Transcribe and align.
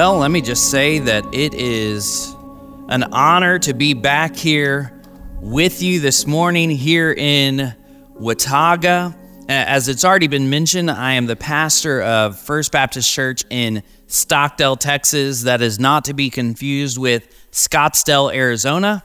Well, 0.00 0.16
let 0.16 0.30
me 0.30 0.40
just 0.40 0.70
say 0.70 0.98
that 0.98 1.26
it 1.34 1.52
is 1.52 2.34
an 2.88 3.02
honor 3.12 3.58
to 3.58 3.74
be 3.74 3.92
back 3.92 4.34
here 4.34 4.98
with 5.42 5.82
you 5.82 6.00
this 6.00 6.26
morning 6.26 6.70
here 6.70 7.12
in 7.12 7.74
Watauga. 8.14 9.14
As 9.46 9.90
it's 9.90 10.02
already 10.02 10.26
been 10.26 10.48
mentioned, 10.48 10.90
I 10.90 11.12
am 11.12 11.26
the 11.26 11.36
pastor 11.36 12.00
of 12.00 12.38
First 12.38 12.72
Baptist 12.72 13.12
Church 13.12 13.44
in 13.50 13.82
Stockdale, 14.06 14.76
Texas. 14.76 15.42
That 15.42 15.60
is 15.60 15.78
not 15.78 16.06
to 16.06 16.14
be 16.14 16.30
confused 16.30 16.96
with 16.96 17.50
Scottsdale, 17.52 18.34
Arizona. 18.34 19.04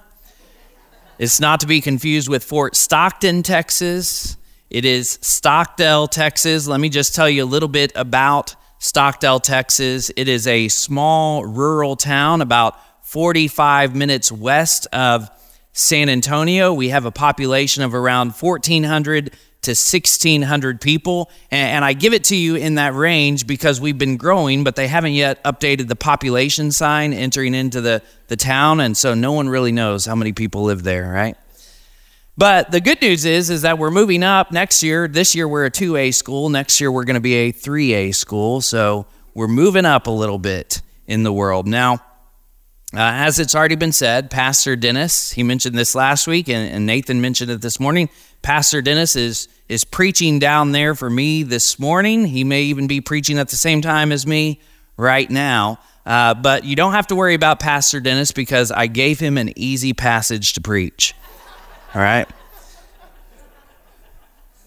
It's 1.20 1.42
not 1.42 1.60
to 1.60 1.68
be 1.68 1.82
confused 1.82 2.30
with 2.30 2.42
Fort 2.42 2.74
Stockton, 2.74 3.44
Texas. 3.44 4.38
It 4.70 4.86
is 4.86 5.20
Stockdale, 5.22 6.08
Texas. 6.08 6.70
Let 6.70 6.80
me 6.80 6.88
just 6.88 7.14
tell 7.14 7.30
you 7.30 7.44
a 7.44 7.46
little 7.46 7.68
bit 7.68 7.92
about 7.96 8.56
Stockdale, 8.86 9.40
Texas. 9.40 10.12
It 10.16 10.28
is 10.28 10.46
a 10.46 10.68
small 10.68 11.44
rural 11.44 11.96
town 11.96 12.42
about 12.42 12.78
45 13.08 13.96
minutes 13.96 14.32
west 14.32 14.86
of 14.94 15.28
San 15.74 16.08
Antonio. 16.08 16.72
We 16.72 16.90
have 16.90 17.06
a 17.06 17.12
population 17.12 17.82
of 17.82 17.96
around 17.96 18.34
1,400 18.34 19.32
to 19.64 19.72
1,600 19.72 20.80
people. 20.80 21.32
And, 21.50 21.84
I 21.84 21.94
give 21.94 22.14
it 22.14 22.26
to 22.26 22.36
you 22.36 22.58
in 22.58 22.76
that 22.76 22.94
range 22.94 23.48
because 23.48 23.82
we've 23.82 23.98
been 23.98 24.18
growing, 24.18 24.64
but 24.64 24.76
they 24.76 24.88
haven't 24.88 25.14
yet 25.14 25.44
updated 25.44 25.88
the 25.88 25.96
population 25.96 26.72
sign 26.72 27.12
entering 27.12 27.56
into 27.56 27.82
the, 27.82 28.04
the 28.28 28.38
town. 28.38 28.82
And 28.82 28.96
so 28.96 29.16
no 29.16 29.32
one 29.32 29.50
really 29.50 29.72
knows 29.72 30.06
how 30.06 30.14
many 30.14 30.32
people 30.32 30.62
live 30.62 30.84
there, 30.84 31.12
right? 31.12 31.36
But 32.38 32.72
the 32.72 32.82
good 32.82 33.02
news 33.02 33.24
is 33.24 33.50
is 33.50 33.62
that 33.62 33.78
we're 33.78 33.92
moving 33.92 34.24
up 34.24 34.52
next 34.52 34.84
year. 34.84 35.08
This 35.08 35.36
year 35.36 35.48
we're 35.48 35.66
a 35.66 35.72
2A 35.72 36.14
school. 36.14 36.50
Next 36.50 36.82
year 36.82 36.92
we're 36.92 37.06
going 37.06 37.16
to 37.16 37.22
be 37.22 37.36
a 37.36 37.54
3A 37.54 38.14
school. 38.14 38.62
So 38.62 39.06
we're 39.34 39.48
moving 39.48 39.86
up 39.86 40.08
a 40.08 40.12
little 40.12 40.38
bit 40.38 40.82
in 41.08 41.24
the 41.24 41.32
world. 41.32 41.68
Now, 41.68 42.02
uh, 42.94 43.00
as 43.00 43.40
it's 43.40 43.56
already 43.56 43.76
been 43.76 43.92
said, 43.92 44.30
Pastor 44.30 44.76
Dennis, 44.76 45.32
he 45.32 45.44
mentioned 45.44 45.78
this 45.78 45.96
last 45.96 46.28
week 46.28 46.50
and, 46.50 46.70
and 46.70 46.86
Nathan 46.86 47.22
mentioned 47.22 47.52
it 47.52 47.62
this 47.62 47.80
morning. 47.80 48.10
Pastor 48.42 48.82
Dennis 48.82 49.16
is 49.16 49.48
is 49.68 49.84
preaching 49.84 50.38
down 50.38 50.74
there 50.74 50.94
for 50.94 51.10
me 51.10 51.42
this 51.42 51.80
morning. 51.80 52.26
He 52.26 52.44
may 52.44 52.64
even 52.64 52.86
be 52.86 53.02
preaching 53.02 53.40
at 53.40 53.50
the 53.50 53.56
same 53.56 53.82
time 53.82 54.12
as 54.12 54.28
me 54.28 54.62
right 54.98 55.30
now. 55.30 55.80
Uh, 56.06 56.36
but 56.36 56.64
you 56.64 56.76
don't 56.76 56.92
have 56.92 57.08
to 57.08 57.16
worry 57.16 57.34
about 57.34 57.60
Pastor 57.60 58.00
Dennis 58.00 58.32
because 58.32 58.72
I 58.72 58.86
gave 58.88 59.20
him 59.20 59.38
an 59.40 59.58
easy 59.58 59.94
passage 59.94 60.54
to 60.54 60.62
preach. 60.62 61.16
All 61.96 62.02
right. 62.02 62.28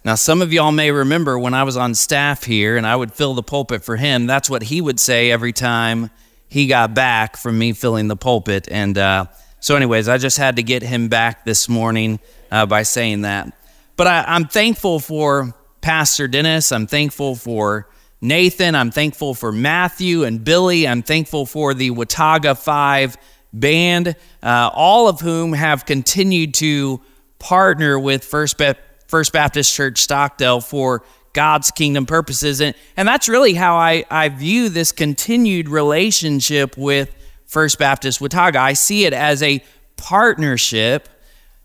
Now, 0.02 0.14
some 0.14 0.40
of 0.40 0.50
y'all 0.50 0.72
may 0.72 0.90
remember 0.90 1.38
when 1.38 1.52
I 1.52 1.62
was 1.64 1.76
on 1.76 1.94
staff 1.94 2.44
here 2.44 2.78
and 2.78 2.86
I 2.86 2.96
would 2.96 3.12
fill 3.12 3.34
the 3.34 3.42
pulpit 3.42 3.84
for 3.84 3.96
him, 3.96 4.26
that's 4.26 4.48
what 4.48 4.62
he 4.62 4.80
would 4.80 4.98
say 4.98 5.30
every 5.30 5.52
time 5.52 6.08
he 6.48 6.66
got 6.66 6.94
back 6.94 7.36
from 7.36 7.58
me 7.58 7.74
filling 7.74 8.08
the 8.08 8.16
pulpit. 8.16 8.66
And 8.70 8.96
uh, 8.96 9.26
so, 9.60 9.76
anyways, 9.76 10.08
I 10.08 10.16
just 10.16 10.38
had 10.38 10.56
to 10.56 10.62
get 10.62 10.82
him 10.82 11.08
back 11.08 11.44
this 11.44 11.68
morning 11.68 12.18
uh, 12.50 12.64
by 12.64 12.82
saying 12.82 13.20
that. 13.22 13.52
But 13.96 14.06
I, 14.06 14.24
I'm 14.26 14.46
thankful 14.46 14.98
for 14.98 15.54
Pastor 15.82 16.28
Dennis. 16.28 16.72
I'm 16.72 16.86
thankful 16.86 17.34
for 17.34 17.90
Nathan. 18.22 18.74
I'm 18.74 18.90
thankful 18.90 19.34
for 19.34 19.52
Matthew 19.52 20.24
and 20.24 20.42
Billy. 20.42 20.88
I'm 20.88 21.02
thankful 21.02 21.44
for 21.44 21.74
the 21.74 21.90
Watauga 21.90 22.54
Five 22.54 23.18
band, 23.52 24.16
uh, 24.42 24.70
all 24.72 25.08
of 25.08 25.20
whom 25.20 25.52
have 25.52 25.84
continued 25.84 26.54
to 26.54 27.02
partner 27.38 27.98
with 27.98 28.24
First, 28.24 28.58
ba- 28.58 28.76
First 29.06 29.32
Baptist 29.32 29.74
Church 29.74 29.98
Stockdale 29.98 30.60
for 30.60 31.02
God's 31.32 31.70
kingdom 31.70 32.06
purposes. 32.06 32.60
And, 32.60 32.74
and 32.96 33.06
that's 33.06 33.28
really 33.28 33.54
how 33.54 33.76
I, 33.76 34.04
I 34.10 34.28
view 34.28 34.68
this 34.68 34.92
continued 34.92 35.68
relationship 35.68 36.76
with 36.76 37.14
First 37.46 37.78
Baptist 37.78 38.20
Watauga. 38.20 38.58
I 38.58 38.72
see 38.72 39.04
it 39.04 39.12
as 39.12 39.42
a 39.42 39.62
partnership, 39.96 41.08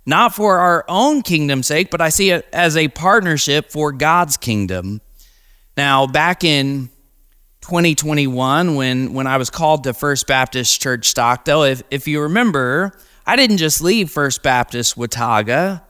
not 0.05 0.33
for 0.33 0.59
our 0.59 0.85
own 0.87 1.21
kingdom's 1.21 1.67
sake, 1.67 1.89
but 1.89 2.01
I 2.01 2.09
see 2.09 2.31
it 2.31 2.47
as 2.53 2.77
a 2.77 2.87
partnership 2.89 3.71
for 3.71 3.91
God's 3.91 4.37
kingdom. 4.37 5.01
Now, 5.75 6.05
back 6.07 6.43
in 6.43 6.89
2021, 7.61 8.75
when, 8.75 9.13
when 9.13 9.25
I 9.25 9.37
was 9.37 9.49
called 9.49 9.85
to 9.85 9.93
First 9.93 10.27
Baptist 10.27 10.81
Church 10.81 11.07
Stockdale, 11.07 11.63
if, 11.63 11.83
if 11.89 12.07
you 12.07 12.21
remember, 12.21 12.97
I 13.25 13.35
didn't 13.37 13.57
just 13.57 13.81
leave 13.81 14.11
First 14.11 14.43
Baptist 14.43 14.97
Watauga. 14.97 15.83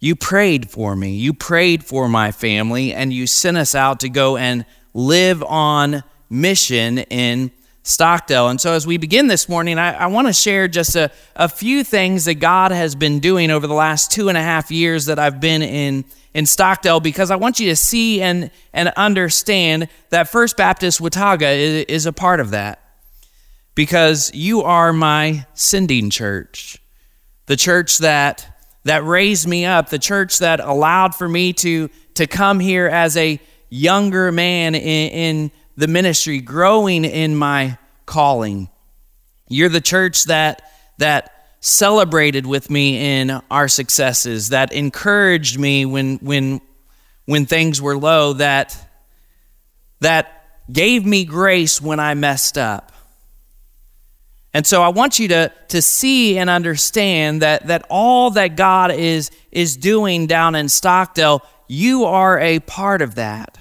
You 0.00 0.16
prayed 0.16 0.68
for 0.68 0.96
me. 0.96 1.14
You 1.14 1.32
prayed 1.32 1.84
for 1.84 2.08
my 2.08 2.32
family, 2.32 2.92
and 2.92 3.12
you 3.12 3.26
sent 3.26 3.56
us 3.56 3.74
out 3.74 4.00
to 4.00 4.08
go 4.08 4.36
and 4.36 4.66
live 4.92 5.44
on 5.44 6.02
mission 6.28 6.98
in 6.98 7.52
Stockdale. 7.84 8.48
And 8.48 8.60
so, 8.60 8.72
as 8.72 8.84
we 8.84 8.96
begin 8.96 9.28
this 9.28 9.48
morning, 9.48 9.78
I, 9.78 9.92
I 9.92 10.06
want 10.08 10.26
to 10.26 10.32
share 10.32 10.66
just 10.66 10.96
a, 10.96 11.12
a 11.36 11.48
few 11.48 11.84
things 11.84 12.24
that 12.24 12.34
God 12.34 12.72
has 12.72 12.96
been 12.96 13.20
doing 13.20 13.52
over 13.52 13.68
the 13.68 13.74
last 13.74 14.10
two 14.10 14.28
and 14.28 14.36
a 14.36 14.42
half 14.42 14.72
years 14.72 15.06
that 15.06 15.20
I've 15.20 15.40
been 15.40 15.62
in, 15.62 16.04
in 16.34 16.46
Stockdale 16.46 16.98
because 16.98 17.30
I 17.30 17.36
want 17.36 17.60
you 17.60 17.68
to 17.68 17.76
see 17.76 18.20
and, 18.20 18.50
and 18.72 18.88
understand 18.96 19.88
that 20.10 20.28
First 20.28 20.56
Baptist 20.56 21.00
Watauga 21.00 21.48
is, 21.48 21.84
is 21.84 22.06
a 22.06 22.12
part 22.12 22.40
of 22.40 22.50
that 22.50 22.85
because 23.76 24.34
you 24.34 24.62
are 24.62 24.92
my 24.92 25.46
sending 25.54 26.10
church, 26.10 26.78
the 27.44 27.56
church 27.56 27.98
that 27.98 28.52
that 28.82 29.04
raised 29.04 29.46
me 29.46 29.64
up, 29.64 29.90
the 29.90 29.98
church 29.98 30.38
that 30.38 30.58
allowed 30.58 31.14
for 31.14 31.28
me 31.28 31.52
to 31.52 31.88
to 32.14 32.26
come 32.26 32.58
here 32.58 32.88
as 32.88 33.16
a 33.16 33.38
younger 33.68 34.32
man 34.32 34.74
in, 34.74 35.10
in 35.10 35.50
the 35.76 35.86
ministry, 35.86 36.40
growing 36.40 37.04
in 37.04 37.36
my 37.36 37.78
calling. 38.06 38.68
You're 39.48 39.68
the 39.68 39.80
church 39.80 40.24
that 40.24 40.62
that 40.98 41.32
celebrated 41.60 42.46
with 42.46 42.70
me 42.70 43.20
in 43.20 43.42
our 43.50 43.68
successes, 43.68 44.48
that 44.48 44.72
encouraged 44.72 45.58
me 45.58 45.84
when 45.84 46.16
when 46.16 46.62
when 47.26 47.44
things 47.44 47.82
were 47.82 47.98
low, 47.98 48.32
that 48.34 48.88
that 50.00 50.32
gave 50.72 51.04
me 51.04 51.26
grace 51.26 51.78
when 51.82 52.00
I 52.00 52.14
messed 52.14 52.56
up. 52.56 52.92
And 54.56 54.66
so 54.66 54.80
I 54.80 54.88
want 54.88 55.18
you 55.18 55.28
to, 55.28 55.52
to 55.68 55.82
see 55.82 56.38
and 56.38 56.48
understand 56.48 57.42
that, 57.42 57.66
that 57.66 57.84
all 57.90 58.30
that 58.30 58.56
God 58.56 58.90
is, 58.90 59.30
is 59.52 59.76
doing 59.76 60.26
down 60.26 60.54
in 60.54 60.70
Stockdale, 60.70 61.42
you 61.68 62.06
are 62.06 62.40
a 62.40 62.60
part 62.60 63.02
of 63.02 63.16
that. 63.16 63.58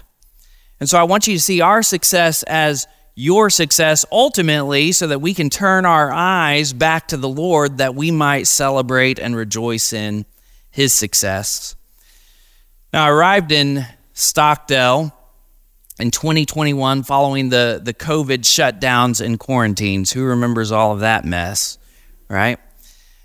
And 0.79 0.89
so 0.89 0.97
I 0.97 1.03
want 1.03 1.27
you 1.27 1.33
to 1.33 1.39
see 1.41 1.59
our 1.59 1.83
success 1.83 2.43
as 2.43 2.87
your 3.13 3.49
success 3.49 4.05
ultimately 4.09 4.93
so 4.93 5.07
that 5.07 5.19
we 5.19 5.33
can 5.33 5.49
turn 5.49 5.85
our 5.85 6.13
eyes 6.13 6.71
back 6.71 7.09
to 7.09 7.17
the 7.17 7.27
Lord 7.27 7.79
that 7.79 7.93
we 7.93 8.09
might 8.09 8.47
celebrate 8.47 9.19
and 9.19 9.35
rejoice 9.35 9.91
in 9.91 10.25
his 10.71 10.93
success. 10.93 11.75
Now, 12.93 13.07
I 13.07 13.09
arrived 13.09 13.51
in 13.51 13.85
Stockdale 14.13 15.13
in 15.99 16.11
2021 16.11 17.03
following 17.03 17.49
the, 17.49 17.79
the 17.83 17.93
COVID 17.93 18.39
shutdowns 18.39 19.23
and 19.23 19.39
quarantines. 19.39 20.11
Who 20.11 20.23
remembers 20.23 20.71
all 20.71 20.93
of 20.93 20.99
that 20.99 21.25
mess, 21.25 21.77
right? 22.29 22.59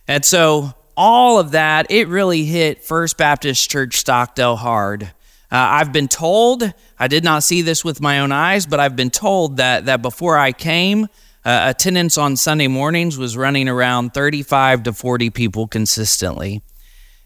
And 0.07 0.25
so, 0.25 0.75
all 0.97 1.39
of 1.39 1.53
that, 1.53 1.91
it 1.91 2.09
really 2.09 2.45
hit 2.45 2.85
First 2.85 3.17
Baptist 3.17 3.71
Church 3.71 3.97
Stockdale 3.97 4.57
hard. 4.57 5.05
Uh, 5.05 5.09
I've 5.51 5.93
been 5.93 6.09
told, 6.09 6.63
I 6.99 7.09
did 7.09 7.25
not 7.25 7.43
see 7.43 7.63
this 7.63 7.85
with 7.85 8.01
my 8.01 8.21
own 8.21 8.33
eyes, 8.33 8.67
but 8.67 8.81
I've 8.81 8.97
been 8.97 9.11
told 9.11 9.57
that, 9.57 9.87
that 9.87 10.03
before 10.03 10.37
I 10.37 10.53
came, 10.53 11.05
uh, 11.45 11.73
attendance 11.75 12.19
on 12.19 12.37
Sunday 12.37 12.69
mornings 12.69 13.17
was 13.17 13.37
running 13.37 13.69
around 13.69 14.13
35 14.13 14.85
to 14.85 14.93
40 14.93 15.31
people 15.31 15.67
consistently. 15.67 16.63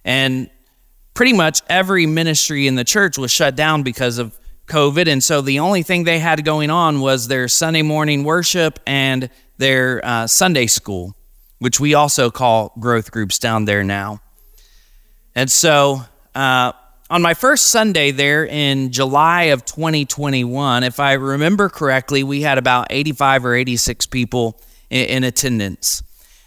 And 0.05 0.49
pretty 1.15 1.33
much 1.33 1.61
every 1.69 2.07
ministry 2.07 2.67
in 2.67 2.77
the 2.77 2.85
church 2.85 3.19
was 3.19 3.31
shut 3.31 3.57
down 3.57 3.83
because 3.83 4.19
of 4.19 4.39
COVID. 4.67 5.09
And 5.09 5.23
so 5.23 5.41
the 5.41 5.61
only 5.61 5.83
thing 5.83 6.05
they 6.05 6.19
had 6.19 6.45
going 6.45 6.71
on 6.71 7.01
was 7.01 7.29
their 7.29 7.49
Sunday 7.49 7.83
morning 7.83 8.25
worship 8.25 8.81
and 8.87 9.31
their 9.59 10.05
uh, 10.05 10.27
Sunday 10.27 10.67
school, 10.67 11.15
which 11.59 11.79
we 11.79 11.95
also 11.95 12.31
call 12.31 12.73
growth 12.79 13.11
groups 13.11 13.39
down 13.39 13.65
there 13.65 13.85
now. 13.85 14.21
And 15.35 15.51
so 15.51 16.03
uh, 16.35 16.73
on 17.11 17.23
my 17.23 17.35
first 17.35 17.67
Sunday 17.67 18.11
there 18.11 18.47
in 18.47 18.91
July 18.91 19.45
of 19.45 19.65
2021, 19.65 20.83
if 20.85 20.99
I 20.99 21.15
remember 21.15 21.69
correctly, 21.69 22.25
we 22.25 22.43
had 22.43 22.59
about 22.59 22.87
85 22.91 23.47
or 23.47 23.55
86 23.55 24.07
people 24.07 24.61
in, 24.91 25.07
in 25.07 25.25
attendance. 25.25 26.03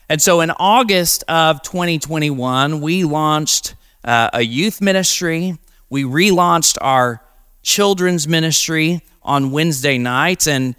And 0.10 0.22
so 0.22 0.42
in 0.42 0.52
August 0.52 1.24
of 1.28 1.62
2021, 1.62 2.81
we 2.81 3.04
launched 3.04 3.75
uh, 4.04 4.30
a 4.34 4.42
youth 4.42 4.81
ministry. 4.81 5.58
We 5.90 6.04
relaunched 6.04 6.78
our 6.81 7.22
children's 7.68 8.30
ministry 8.30 9.02
on 9.22 9.52
Wednesday 9.52 9.98
nights, 9.98 10.48
and 10.48 10.74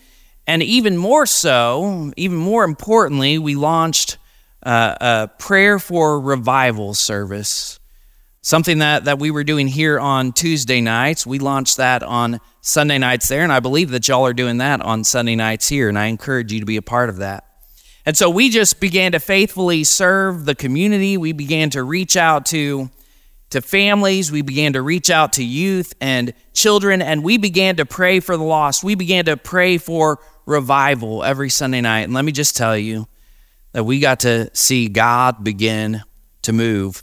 and 0.47 0.63
even 0.63 0.97
more 0.97 1.27
so, 1.27 2.11
even 2.17 2.39
more 2.39 2.65
importantly, 2.65 3.39
we 3.39 3.55
launched 3.55 4.17
uh, 4.63 4.97
a 4.99 5.29
prayer 5.39 5.79
for 5.79 6.19
revival 6.19 6.95
service. 6.95 7.79
something 8.49 8.79
that, 8.79 9.05
that 9.05 9.19
we 9.19 9.31
were 9.31 9.45
doing 9.45 9.69
here 9.69 10.01
on 10.01 10.33
Tuesday 10.33 10.81
nights. 10.81 11.27
We 11.27 11.39
launched 11.39 11.77
that 11.77 12.03
on 12.03 12.41
Sunday 12.63 12.97
nights 12.97 13.29
there, 13.29 13.43
and 13.43 13.53
I 13.53 13.61
believe 13.61 13.91
that 13.91 14.09
y'all 14.09 14.27
are 14.27 14.33
doing 14.33 14.57
that 14.59 14.81
on 14.81 15.05
Sunday 15.05 15.37
nights 15.37 15.69
here, 15.69 15.89
and 15.89 15.99
I 15.99 16.07
encourage 16.07 16.51
you 16.53 16.61
to 16.61 16.67
be 16.67 16.77
a 16.77 16.83
part 16.83 17.11
of 17.11 17.19
that. 17.19 17.45
And 18.07 18.17
so 18.17 18.31
we 18.31 18.49
just 18.49 18.81
began 18.81 19.13
to 19.13 19.21
faithfully 19.21 19.85
serve 19.85 20.47
the 20.47 20.55
community. 20.55 21.19
We 21.19 21.33
began 21.33 21.69
to 21.71 21.83
reach 21.83 22.17
out 22.17 22.47
to, 22.47 22.89
to 23.51 23.61
families. 23.63 24.31
We 24.31 24.43
began 24.43 24.75
to 24.75 24.83
reach 24.83 25.11
out 25.11 25.35
to 25.35 25.45
youth 25.45 25.95
and 26.01 26.35
children, 26.53 27.03
and 27.03 27.23
we 27.23 27.39
began 27.39 27.77
to 27.77 27.87
pray 27.87 28.21
for 28.21 28.37
the 28.37 28.45
lost. 28.45 28.85
We 28.85 28.95
began 28.95 29.25
to 29.27 29.37
pray 29.37 29.79
for 29.79 30.21
revival 30.47 31.25
every 31.25 31.51
Sunday 31.51 31.81
night. 31.81 32.01
And 32.01 32.15
let 32.15 32.25
me 32.25 32.33
just 32.33 32.57
tell 32.57 32.77
you 32.77 33.07
that 33.73 33.85
we 33.85 34.01
got 34.01 34.21
to 34.21 34.51
see 34.55 34.89
God 34.89 35.45
begin 35.45 36.03
to 36.43 36.53
move. 36.53 37.03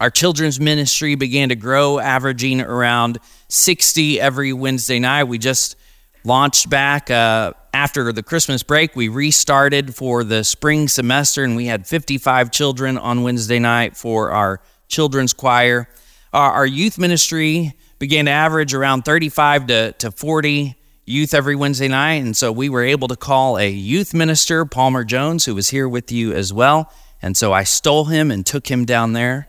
Our 0.00 0.10
children's 0.10 0.58
ministry 0.58 1.14
began 1.14 1.50
to 1.50 1.56
grow, 1.56 1.98
averaging 1.98 2.60
around 2.60 3.18
60 3.48 4.20
every 4.20 4.52
Wednesday 4.52 4.98
night. 4.98 5.24
We 5.24 5.38
just 5.38 5.76
launched 6.24 6.68
back 6.68 7.10
uh, 7.10 7.52
after 7.72 8.12
the 8.12 8.22
Christmas 8.22 8.62
break. 8.62 8.96
We 8.96 9.08
restarted 9.08 9.94
for 9.94 10.24
the 10.24 10.44
spring 10.44 10.88
semester, 10.88 11.44
and 11.44 11.54
we 11.56 11.66
had 11.66 11.86
55 11.86 12.50
children 12.50 12.98
on 12.98 13.22
Wednesday 13.22 13.58
night 13.58 13.96
for 13.96 14.32
our 14.32 14.60
children's 14.92 15.32
choir. 15.32 15.88
Our, 16.32 16.52
our 16.52 16.66
youth 16.66 16.98
ministry 16.98 17.72
began 17.98 18.26
to 18.26 18.30
average 18.30 18.74
around 18.74 19.02
35 19.02 19.66
to, 19.66 19.92
to 19.92 20.12
40 20.12 20.76
youth 21.06 21.34
every 21.34 21.56
Wednesday 21.56 21.88
night. 21.88 22.22
And 22.22 22.36
so 22.36 22.52
we 22.52 22.68
were 22.68 22.84
able 22.84 23.08
to 23.08 23.16
call 23.16 23.58
a 23.58 23.68
youth 23.68 24.14
minister, 24.14 24.64
Palmer 24.64 25.02
Jones, 25.02 25.46
who 25.46 25.54
was 25.54 25.70
here 25.70 25.88
with 25.88 26.12
you 26.12 26.32
as 26.32 26.52
well. 26.52 26.92
And 27.22 27.36
so 27.36 27.52
I 27.52 27.64
stole 27.64 28.04
him 28.04 28.30
and 28.30 28.44
took 28.44 28.70
him 28.70 28.84
down 28.84 29.14
there 29.14 29.48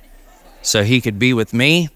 so 0.61 0.83
he 0.83 1.01
could 1.01 1.19
be 1.19 1.33
with 1.33 1.53
me. 1.53 1.89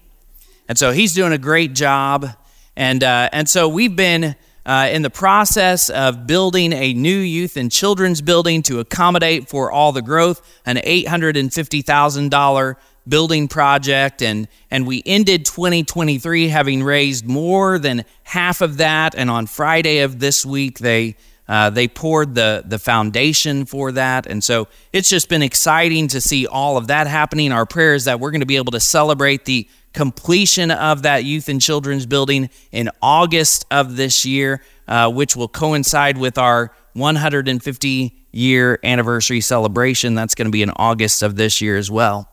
And 0.68 0.76
so 0.76 0.92
he's 0.92 1.14
doing 1.14 1.32
a 1.32 1.38
great 1.38 1.74
job. 1.74 2.28
And, 2.76 3.02
uh, 3.02 3.30
and 3.32 3.48
so 3.48 3.68
we've 3.68 3.96
been 3.96 4.36
uh, 4.66 4.90
in 4.92 5.00
the 5.00 5.10
process 5.10 5.88
of 5.88 6.26
building 6.26 6.74
a 6.74 6.92
new 6.92 7.18
youth 7.18 7.56
and 7.56 7.72
children's 7.72 8.20
building 8.20 8.60
to 8.62 8.80
accommodate 8.80 9.48
for 9.48 9.72
all 9.72 9.92
the 9.92 10.02
growth, 10.02 10.42
an 10.66 10.76
$850,000 10.76 12.76
building 13.08 13.48
project. 13.48 14.22
And, 14.22 14.48
and 14.70 14.86
we 14.86 15.02
ended 15.06 15.44
2023 15.44 16.48
having 16.48 16.82
raised 16.82 17.26
more 17.26 17.78
than 17.78 18.04
half 18.24 18.60
of 18.60 18.76
that. 18.78 19.14
And 19.14 19.30
on 19.30 19.46
Friday 19.46 20.00
of 20.00 20.18
this 20.18 20.44
week, 20.44 20.78
they 20.78 21.16
uh, 21.48 21.70
they 21.70 21.88
poured 21.88 22.34
the 22.34 22.62
the 22.66 22.78
foundation 22.78 23.64
for 23.64 23.90
that, 23.92 24.26
and 24.26 24.44
so 24.44 24.68
it's 24.92 25.08
just 25.08 25.30
been 25.30 25.40
exciting 25.42 26.06
to 26.08 26.20
see 26.20 26.46
all 26.46 26.76
of 26.76 26.88
that 26.88 27.06
happening. 27.06 27.52
Our 27.52 27.64
prayer 27.64 27.94
is 27.94 28.04
that 28.04 28.20
we're 28.20 28.30
going 28.30 28.42
to 28.42 28.46
be 28.46 28.56
able 28.56 28.72
to 28.72 28.80
celebrate 28.80 29.46
the 29.46 29.66
completion 29.94 30.70
of 30.70 31.02
that 31.02 31.24
youth 31.24 31.48
and 31.48 31.60
children's 31.60 32.04
building 32.04 32.50
in 32.70 32.90
August 33.00 33.64
of 33.70 33.96
this 33.96 34.26
year, 34.26 34.62
uh, 34.86 35.10
which 35.10 35.34
will 35.34 35.48
coincide 35.48 36.18
with 36.18 36.36
our 36.36 36.70
150 36.92 38.14
year 38.30 38.78
anniversary 38.84 39.40
celebration. 39.40 40.14
That's 40.14 40.34
going 40.34 40.46
to 40.46 40.52
be 40.52 40.62
in 40.62 40.70
August 40.76 41.22
of 41.22 41.36
this 41.36 41.62
year 41.62 41.78
as 41.78 41.90
well. 41.90 42.30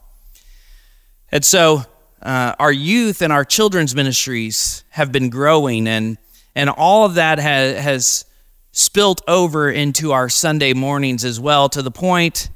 And 1.36 1.44
so 1.44 1.84
uh, 2.22 2.56
our 2.60 2.72
youth 2.72 3.22
and 3.22 3.34
our 3.34 3.44
children's 3.44 3.94
ministries 3.94 4.86
have 4.92 5.12
been 5.12 5.30
growing, 5.30 5.86
and, 5.86 6.18
and 6.56 6.70
all 6.70 7.06
of 7.06 7.16
that 7.16 7.40
has, 7.40 7.78
has 7.78 8.26
spilt 8.72 9.22
over 9.28 9.70
into 9.70 10.14
our 10.14 10.30
Sunday 10.30 10.72
mornings 10.72 11.26
as 11.26 11.38
well, 11.38 11.68
to 11.68 11.82
the 11.82 11.92
point 11.92 12.48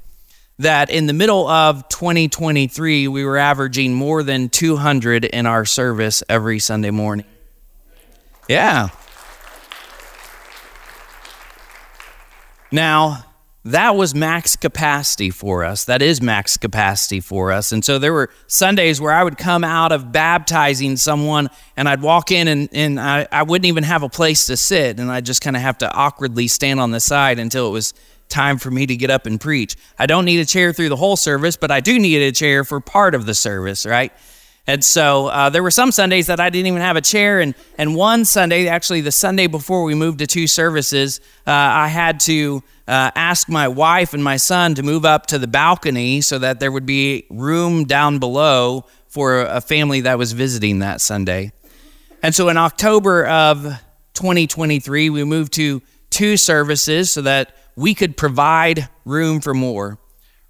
that 0.60 0.90
in 0.90 1.08
the 1.08 1.14
middle 1.14 1.46
of 1.46 1.90
2023, 1.90 3.10
we 3.10 3.26
were 3.26 3.38
averaging 3.38 3.94
more 3.94 4.24
than 4.24 4.48
200 4.48 5.26
in 5.26 5.46
our 5.46 5.66
service 5.66 6.24
every 6.30 6.60
Sunday 6.60 6.92
morning. 6.92 7.26
Yeah. 8.48 8.92
Now, 12.72 13.26
that 13.66 13.96
was 13.96 14.16
max 14.16 14.56
capacity 14.56 15.30
for 15.30 15.66
us. 15.66 15.84
That 15.86 16.02
is 16.02 16.22
max 16.22 16.56
capacity 16.56 17.20
for 17.20 17.52
us. 17.52 17.74
And 17.74 17.84
so 17.84 18.00
there 18.00 18.14
were 18.14 18.30
Sundays 18.48 19.02
where 19.02 19.12
I 19.12 19.24
would 19.24 19.38
come 19.38 19.66
out 19.66 19.92
of 19.92 20.14
baptizing 20.14 20.96
someone 20.96 21.50
and 21.76 21.90
I'd 21.90 22.02
walk 22.02 22.32
in 22.32 22.48
and, 22.48 22.70
and 22.72 23.00
I, 23.00 23.28
I 23.32 23.44
wouldn't 23.44 23.66
even 23.66 23.84
have 23.84 24.02
a 24.02 24.10
place 24.10 24.46
to 24.48 24.56
sit. 24.56 25.00
And 25.00 25.12
I'd 25.12 25.26
just 25.26 25.42
kind 25.42 25.58
of 25.58 25.62
have 25.62 25.78
to 25.80 25.94
awkwardly 25.94 26.48
stand 26.48 26.80
on 26.80 26.92
the 26.92 27.02
side 27.02 27.38
until 27.38 27.68
it 27.68 27.72
was 27.72 27.94
time 28.30 28.58
for 28.60 28.72
me 28.72 28.86
to 28.86 28.96
get 28.96 29.10
up 29.10 29.26
and 29.26 29.42
preach. 29.42 29.76
I 29.98 30.06
don't 30.06 30.24
need 30.24 30.40
a 30.40 30.46
chair 30.46 30.72
through 30.72 30.90
the 30.90 30.96
whole 30.96 31.18
service, 31.18 31.58
but 31.58 31.70
I 31.70 31.82
do 31.82 32.00
need 32.00 32.22
a 32.22 32.32
chair 32.32 32.64
for 32.64 32.80
part 32.80 33.14
of 33.14 33.26
the 33.26 33.34
service, 33.34 33.86
right? 33.86 34.14
And 34.68 34.84
so 34.84 35.28
uh, 35.28 35.50
there 35.50 35.64
were 35.64 35.72
some 35.72 35.92
Sundays 35.92 36.28
that 36.28 36.40
I 36.40 36.52
didn't 36.52 36.68
even 36.68 36.82
have 36.82 36.96
a 36.96 37.02
chair. 37.02 37.40
And, 37.40 37.56
and 37.80 37.96
one 37.96 38.24
Sunday, 38.24 38.68
actually 38.68 39.02
the 39.02 39.12
Sunday 39.12 39.48
before 39.48 39.84
we 39.84 39.96
moved 39.96 40.20
to 40.20 40.28
two 40.28 40.46
services, 40.46 41.20
uh, 41.48 41.52
I 41.52 41.88
had 41.88 42.20
to 42.22 42.64
uh, 42.90 43.12
ask 43.14 43.48
my 43.48 43.68
wife 43.68 44.16
and 44.16 44.24
my 44.24 44.36
son 44.36 44.74
to 44.74 44.82
move 44.82 45.06
up 45.06 45.28
to 45.28 45.38
the 45.38 45.48
balcony 45.48 46.22
so 46.22 46.40
that 46.40 46.60
there 46.60 46.72
would 46.72 46.88
be 46.88 47.28
room 47.30 47.86
down 47.86 48.18
below 48.18 48.84
for 49.08 49.42
a 49.42 49.62
family 49.62 50.02
that 50.02 50.18
was 50.18 50.32
visiting 50.32 50.80
that 50.80 51.00
Sunday. 51.00 51.52
And 52.24 52.34
so 52.34 52.50
in 52.50 52.58
October 52.58 53.28
of 53.28 53.64
2023, 54.14 55.12
we 55.12 55.24
moved 55.24 55.54
to 55.54 55.84
two 56.10 56.36
services 56.36 57.12
so 57.12 57.22
that 57.22 57.56
we 57.76 57.94
could 57.94 58.18
provide 58.18 58.90
room 59.06 59.40
for 59.40 59.54
more, 59.54 60.00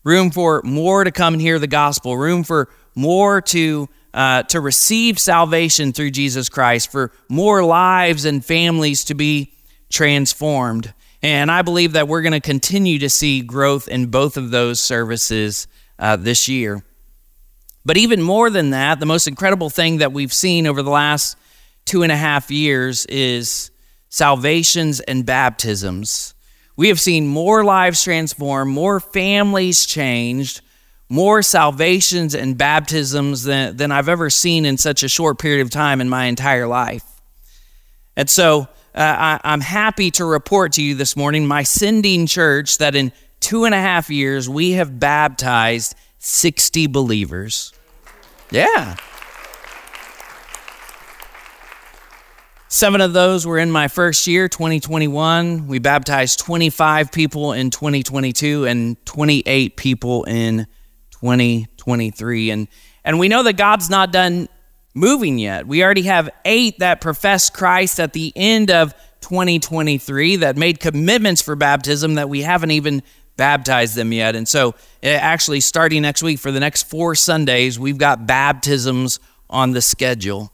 room 0.06 0.32
for 0.32 0.62
more 0.64 1.04
to 1.04 1.12
come 1.12 1.34
and 1.34 1.42
hear 1.42 1.60
the 1.60 1.68
gospel, 1.68 2.16
room 2.18 2.46
for 2.46 2.70
more 2.96 3.42
to 3.42 3.90
uh, 4.14 4.42
to 4.44 4.60
receive 4.60 5.20
salvation 5.20 5.92
through 5.92 6.10
Jesus 6.10 6.50
Christ, 6.50 6.92
for 6.92 7.12
more 7.30 7.64
lives 7.64 8.26
and 8.26 8.44
families 8.44 9.04
to 9.04 9.14
be 9.14 9.54
transformed. 9.92 10.94
And 11.22 11.52
I 11.52 11.62
believe 11.62 11.94
that 11.94 12.08
we're 12.08 12.22
going 12.22 12.34
to 12.34 12.40
continue 12.40 13.00
to 13.00 13.10
see 13.10 13.42
growth 13.42 13.88
in 13.88 14.08
both 14.08 14.38
of 14.38 14.52
those 14.52 14.80
services 14.80 15.68
uh, 15.98 16.16
this 16.16 16.48
year. 16.48 16.84
But 17.86 17.98
even 17.98 18.22
more 18.22 18.50
than 18.50 18.70
that, 18.70 19.00
the 19.00 19.06
most 19.06 19.28
incredible 19.28 19.70
thing 19.70 19.98
that 19.98 20.14
we've 20.14 20.34
seen 20.34 20.68
over 20.68 20.82
the 20.82 20.90
last 20.90 21.38
two 21.86 22.04
and 22.04 22.12
a 22.12 22.16
half 22.16 22.52
years 22.52 23.06
is 23.08 23.72
salvations 24.10 25.00
and 25.02 25.26
baptisms. 25.26 26.34
We 26.76 26.88
have 26.88 27.00
seen 27.00 27.28
more 27.28 27.64
lives 27.64 28.04
transformed, 28.04 28.72
more 28.72 29.00
families 29.00 29.86
changed, 29.86 30.62
more 31.10 31.42
salvations 31.42 32.36
and 32.36 32.58
baptisms 32.58 33.44
than, 33.44 33.76
than 33.76 33.92
I've 33.92 34.08
ever 34.08 34.30
seen 34.30 34.66
in 34.66 34.78
such 34.78 35.04
a 35.04 35.10
short 35.10 35.40
period 35.40 35.62
of 35.62 35.70
time 35.70 36.00
in 36.00 36.08
my 36.08 36.26
entire 36.26 36.68
life. 36.68 37.04
And 38.20 38.30
so 38.30 38.68
uh, 38.94 39.38
I, 39.44 39.54
am 39.54 39.62
happy 39.62 40.12
to 40.12 40.26
report 40.26 40.74
to 40.74 40.84
you 40.84 40.94
this 40.94 41.16
morning, 41.16 41.48
my 41.48 41.64
sending 41.64 42.28
church, 42.28 42.78
that 42.80 42.94
in 42.94 43.14
two 43.40 43.64
and 43.64 43.74
a 43.74 43.80
half 43.80 44.10
years, 44.10 44.50
we 44.50 44.72
have 44.72 45.00
baptized 45.00 45.96
60 46.18 46.88
believers. 46.88 47.72
Yeah. 48.52 48.98
Seven 52.68 53.00
of 53.00 53.14
those 53.14 53.48
were 53.48 53.58
in 53.58 53.72
my 53.72 53.88
first 53.88 54.28
year, 54.28 54.50
2021. 54.50 55.68
We 55.68 55.80
baptized 55.80 56.40
25 56.40 57.14
people 57.14 57.54
in 57.54 57.70
2022 57.70 58.66
and 58.66 59.06
28 59.06 59.78
people 59.78 60.26
in 60.26 60.68
2023. 61.12 62.52
And, 62.52 62.68
and 63.06 63.18
we 63.18 63.30
know 63.30 63.44
that 63.44 63.54
God's 63.54 63.90
not 63.90 64.12
done 64.12 64.50
moving 64.94 65.38
yet. 65.38 65.68
We 65.68 65.84
already 65.84 66.04
have 66.04 66.30
eight 66.46 66.80
that 66.80 67.02
profess 67.02 67.50
Christ 67.50 68.00
at 68.00 68.14
the 68.14 68.34
end 68.36 68.72
of 68.72 68.94
2023 69.22 70.38
that 70.38 70.58
made 70.58 70.80
commitments 70.80 71.42
for 71.42 71.56
baptism 71.56 72.16
that 72.16 72.30
we 72.30 72.42
haven't 72.42 72.72
even 72.72 73.04
baptized 73.38 73.96
them 73.96 74.12
yet. 74.12 74.36
And 74.36 74.48
so, 74.48 74.76
eh, 75.04 75.14
actually, 75.14 75.62
starting 75.62 76.02
next 76.02 76.24
week 76.24 76.40
for 76.40 76.52
the 76.52 76.60
next 76.60 76.84
four 76.84 77.16
Sundays, 77.16 77.80
we've 77.80 77.98
got 77.98 78.28
baptisms 78.28 79.20
on 79.50 79.72
the 79.72 79.82
schedule. 79.82 80.52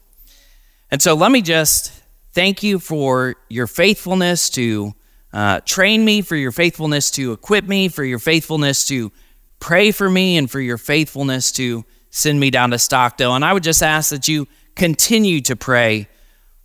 And 0.90 1.02
so, 1.02 1.14
let 1.14 1.32
me 1.32 1.42
just 1.42 1.96
Thank 2.36 2.62
you 2.62 2.78
for 2.78 3.36
your 3.48 3.66
faithfulness 3.66 4.50
to 4.50 4.92
uh, 5.32 5.60
train 5.60 6.04
me, 6.04 6.20
for 6.20 6.36
your 6.36 6.52
faithfulness 6.52 7.10
to 7.12 7.32
equip 7.32 7.64
me, 7.64 7.88
for 7.88 8.04
your 8.04 8.18
faithfulness 8.18 8.86
to 8.88 9.10
pray 9.58 9.90
for 9.90 10.10
me, 10.10 10.36
and 10.36 10.50
for 10.50 10.60
your 10.60 10.76
faithfulness 10.76 11.50
to 11.52 11.86
send 12.16 12.40
me 12.40 12.50
down 12.50 12.70
to 12.70 12.78
Stockdale. 12.78 13.34
And 13.34 13.44
I 13.44 13.52
would 13.52 13.62
just 13.62 13.82
ask 13.82 14.08
that 14.10 14.26
you 14.26 14.48
continue 14.74 15.42
to 15.42 15.54
pray 15.54 16.08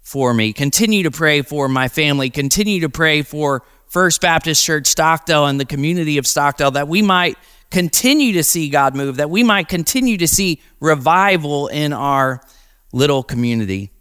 for 0.01 0.33
me, 0.33 0.53
continue 0.53 1.03
to 1.03 1.11
pray 1.11 1.41
for 1.41 1.67
my 1.67 1.89
family, 1.89 2.29
continue 2.29 2.79
to 2.79 2.89
pray 2.89 3.21
for 3.21 3.63
First 3.87 4.21
Baptist 4.21 4.63
Church 4.63 4.87
Stockdale 4.87 5.47
and 5.47 5.59
the 5.59 5.65
community 5.65 6.17
of 6.17 6.25
Stockdale, 6.25 6.71
that 6.71 6.87
we 6.87 7.01
might 7.01 7.37
continue 7.69 8.31
to 8.33 8.43
see 8.43 8.69
God 8.69 8.95
move, 8.95 9.17
that 9.17 9.29
we 9.29 9.43
might 9.43 9.67
continue 9.67 10.15
to 10.17 10.27
see 10.27 10.61
revival 10.79 11.67
in 11.67 11.91
our 11.91 12.41
little 12.93 13.21
community. 13.21 13.91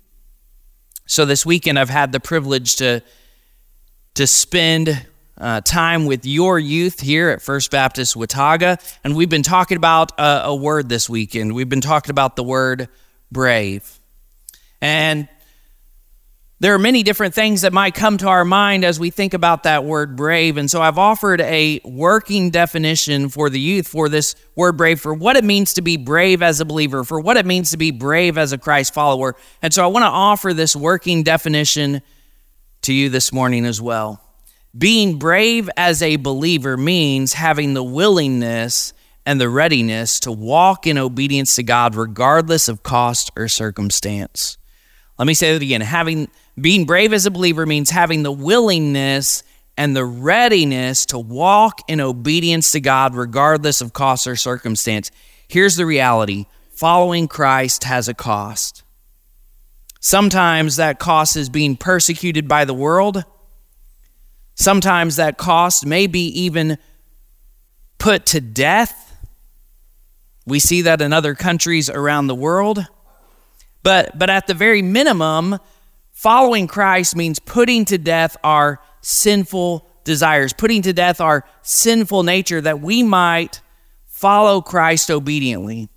So 1.07 1.25
this 1.25 1.45
weekend, 1.45 1.80
I've 1.80 1.90
had 1.90 2.12
the 2.12 2.21
privilege 2.21 2.76
to 2.76 3.02
to 4.14 4.26
spend 4.26 5.07
uh, 5.40 5.62
time 5.62 6.04
with 6.04 6.26
your 6.26 6.59
youth 6.59 7.00
here 7.00 7.30
at 7.30 7.40
First 7.40 7.70
Baptist 7.70 8.14
Watauga, 8.14 8.78
and 9.02 9.16
we've 9.16 9.30
been 9.30 9.42
talking 9.42 9.76
about 9.76 10.12
a, 10.18 10.42
a 10.44 10.54
word 10.54 10.88
this 10.88 11.09
weekend. 11.09 11.54
We've 11.54 11.68
been 11.68 11.80
talking 11.80 12.11
about 12.11 12.37
the 12.37 12.44
word 12.44 12.88
brave. 13.32 13.99
And 14.82 15.28
there 16.61 16.75
are 16.75 16.78
many 16.78 17.02
different 17.02 17.32
things 17.32 17.62
that 17.62 17.73
might 17.73 17.94
come 17.94 18.18
to 18.18 18.28
our 18.28 18.44
mind 18.44 18.85
as 18.85 19.00
we 19.00 19.09
think 19.09 19.32
about 19.32 19.62
that 19.62 19.85
word 19.87 20.14
brave. 20.14 20.59
And 20.59 20.70
so 20.70 20.82
I've 20.82 20.99
offered 20.99 21.40
a 21.40 21.80
working 21.85 22.50
definition 22.50 23.30
for 23.30 23.49
the 23.49 23.59
youth 23.59 23.88
for 23.88 24.11
this 24.11 24.35
word 24.56 24.76
brave, 24.76 25.00
for 25.00 25.14
what 25.14 25.37
it 25.37 25.44
means 25.44 25.73
to 25.75 25.82
be 25.82 25.97
brave 25.97 26.42
as 26.42 26.61
a 26.61 26.66
believer, 26.66 27.02
for 27.02 27.18
what 27.18 27.38
it 27.38 27.47
means 27.47 27.70
to 27.70 27.78
be 27.78 27.90
brave 27.90 28.37
as 28.37 28.52
a 28.52 28.59
Christ 28.59 28.92
follower. 28.92 29.37
And 29.62 29.73
so 29.73 29.82
I 29.82 29.87
want 29.87 30.02
to 30.02 30.09
offer 30.09 30.52
this 30.52 30.76
working 30.76 31.23
definition 31.23 32.02
to 32.82 32.92
you 32.92 33.09
this 33.09 33.32
morning 33.32 33.64
as 33.64 33.80
well. 33.80 34.23
Being 34.76 35.18
brave 35.18 35.68
as 35.76 36.00
a 36.00 36.16
believer 36.16 36.76
means 36.76 37.32
having 37.32 37.74
the 37.74 37.82
willingness 37.82 38.92
and 39.26 39.40
the 39.40 39.48
readiness 39.48 40.20
to 40.20 40.32
walk 40.32 40.86
in 40.86 40.96
obedience 40.96 41.56
to 41.56 41.62
God 41.62 41.94
regardless 41.94 42.68
of 42.68 42.82
cost 42.82 43.30
or 43.36 43.48
circumstance. 43.48 44.58
Let 45.18 45.26
me 45.26 45.34
say 45.34 45.52
that 45.52 45.62
again. 45.62 45.80
Having 45.80 46.28
being 46.58 46.86
brave 46.86 47.12
as 47.12 47.26
a 47.26 47.30
believer 47.30 47.66
means 47.66 47.90
having 47.90 48.22
the 48.22 48.32
willingness 48.32 49.42
and 49.76 49.96
the 49.96 50.04
readiness 50.04 51.04
to 51.06 51.18
walk 51.18 51.80
in 51.88 52.00
obedience 52.00 52.72
to 52.72 52.80
God 52.80 53.14
regardless 53.14 53.80
of 53.80 53.92
cost 53.92 54.26
or 54.26 54.36
circumstance. 54.36 55.10
Here's 55.48 55.76
the 55.76 55.86
reality 55.86 56.46
following 56.70 57.28
Christ 57.28 57.84
has 57.84 58.08
a 58.08 58.14
cost. 58.14 58.84
Sometimes 60.00 60.76
that 60.76 60.98
cost 60.98 61.36
is 61.36 61.48
being 61.48 61.76
persecuted 61.76 62.48
by 62.48 62.64
the 62.64 62.74
world. 62.74 63.24
Sometimes 64.60 65.16
that 65.16 65.38
cost 65.38 65.86
may 65.86 66.06
be 66.06 66.26
even 66.42 66.76
put 67.96 68.26
to 68.26 68.42
death. 68.42 69.16
We 70.44 70.58
see 70.60 70.82
that 70.82 71.00
in 71.00 71.14
other 71.14 71.34
countries 71.34 71.88
around 71.88 72.26
the 72.26 72.34
world. 72.34 72.86
But, 73.82 74.18
but 74.18 74.28
at 74.28 74.46
the 74.46 74.52
very 74.52 74.82
minimum, 74.82 75.58
following 76.12 76.66
Christ 76.66 77.16
means 77.16 77.38
putting 77.38 77.86
to 77.86 77.96
death 77.96 78.36
our 78.44 78.82
sinful 79.00 79.88
desires, 80.04 80.52
putting 80.52 80.82
to 80.82 80.92
death 80.92 81.22
our 81.22 81.46
sinful 81.62 82.22
nature 82.22 82.60
that 82.60 82.82
we 82.82 83.02
might 83.02 83.62
follow 84.08 84.60
Christ 84.60 85.10
obediently. 85.10 85.88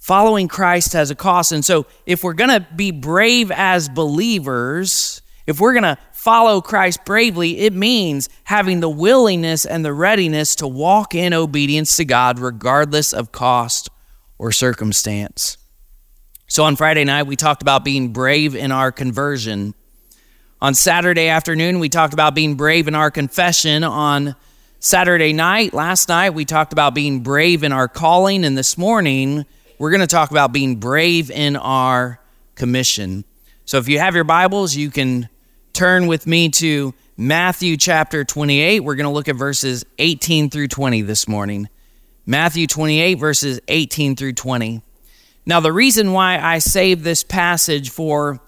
Following 0.00 0.48
Christ 0.48 0.94
has 0.94 1.12
a 1.12 1.14
cost. 1.14 1.52
And 1.52 1.64
so, 1.64 1.86
if 2.06 2.24
we're 2.24 2.32
going 2.32 2.50
to 2.50 2.66
be 2.74 2.90
brave 2.90 3.52
as 3.52 3.88
believers, 3.88 5.22
if 5.46 5.60
we're 5.60 5.74
going 5.74 5.84
to 5.84 5.98
follow 6.22 6.60
Christ 6.60 7.04
bravely, 7.04 7.58
it 7.58 7.72
means 7.72 8.28
having 8.44 8.78
the 8.78 8.88
willingness 8.88 9.66
and 9.66 9.84
the 9.84 9.92
readiness 9.92 10.54
to 10.54 10.68
walk 10.68 11.16
in 11.16 11.34
obedience 11.34 11.96
to 11.96 12.04
God 12.04 12.38
regardless 12.38 13.12
of 13.12 13.32
cost 13.32 13.90
or 14.38 14.52
circumstance. 14.52 15.56
So 16.46 16.62
on 16.62 16.76
Friday 16.76 17.02
night, 17.02 17.24
we 17.24 17.34
talked 17.34 17.60
about 17.60 17.84
being 17.84 18.12
brave 18.12 18.54
in 18.54 18.70
our 18.70 18.92
conversion. 18.92 19.74
On 20.60 20.74
Saturday 20.74 21.26
afternoon, 21.26 21.80
we 21.80 21.88
talked 21.88 22.14
about 22.14 22.36
being 22.36 22.54
brave 22.54 22.86
in 22.86 22.94
our 22.94 23.10
confession. 23.10 23.82
On 23.82 24.36
Saturday 24.78 25.32
night, 25.32 25.74
last 25.74 26.08
night, 26.08 26.34
we 26.34 26.44
talked 26.44 26.72
about 26.72 26.94
being 26.94 27.24
brave 27.24 27.64
in 27.64 27.72
our 27.72 27.88
calling. 27.88 28.44
And 28.44 28.56
this 28.56 28.78
morning, 28.78 29.44
we're 29.76 29.90
going 29.90 30.02
to 30.02 30.06
talk 30.06 30.30
about 30.30 30.52
being 30.52 30.76
brave 30.76 31.32
in 31.32 31.56
our 31.56 32.20
commission. 32.54 33.24
So 33.64 33.78
if 33.78 33.88
you 33.88 33.98
have 33.98 34.14
your 34.14 34.22
Bibles, 34.22 34.76
you 34.76 34.92
can 34.92 35.28
turn 35.72 36.06
with 36.06 36.26
me 36.26 36.48
to 36.50 36.94
Matthew 37.16 37.76
chapter 37.76 38.24
28. 38.24 38.80
We're 38.80 38.94
going 38.94 39.04
to 39.04 39.10
look 39.10 39.28
at 39.28 39.36
verses 39.36 39.84
18 39.98 40.50
through 40.50 40.68
20 40.68 41.02
this 41.02 41.26
morning. 41.26 41.68
Matthew 42.26 42.66
28, 42.66 43.14
verses 43.14 43.60
18 43.68 44.16
through 44.16 44.34
20. 44.34 44.82
Now, 45.44 45.60
the 45.60 45.72
reason 45.72 46.12
why 46.12 46.38
I 46.38 46.58
saved 46.58 47.02
this 47.02 47.24
passage 47.24 47.90
for 47.90 48.40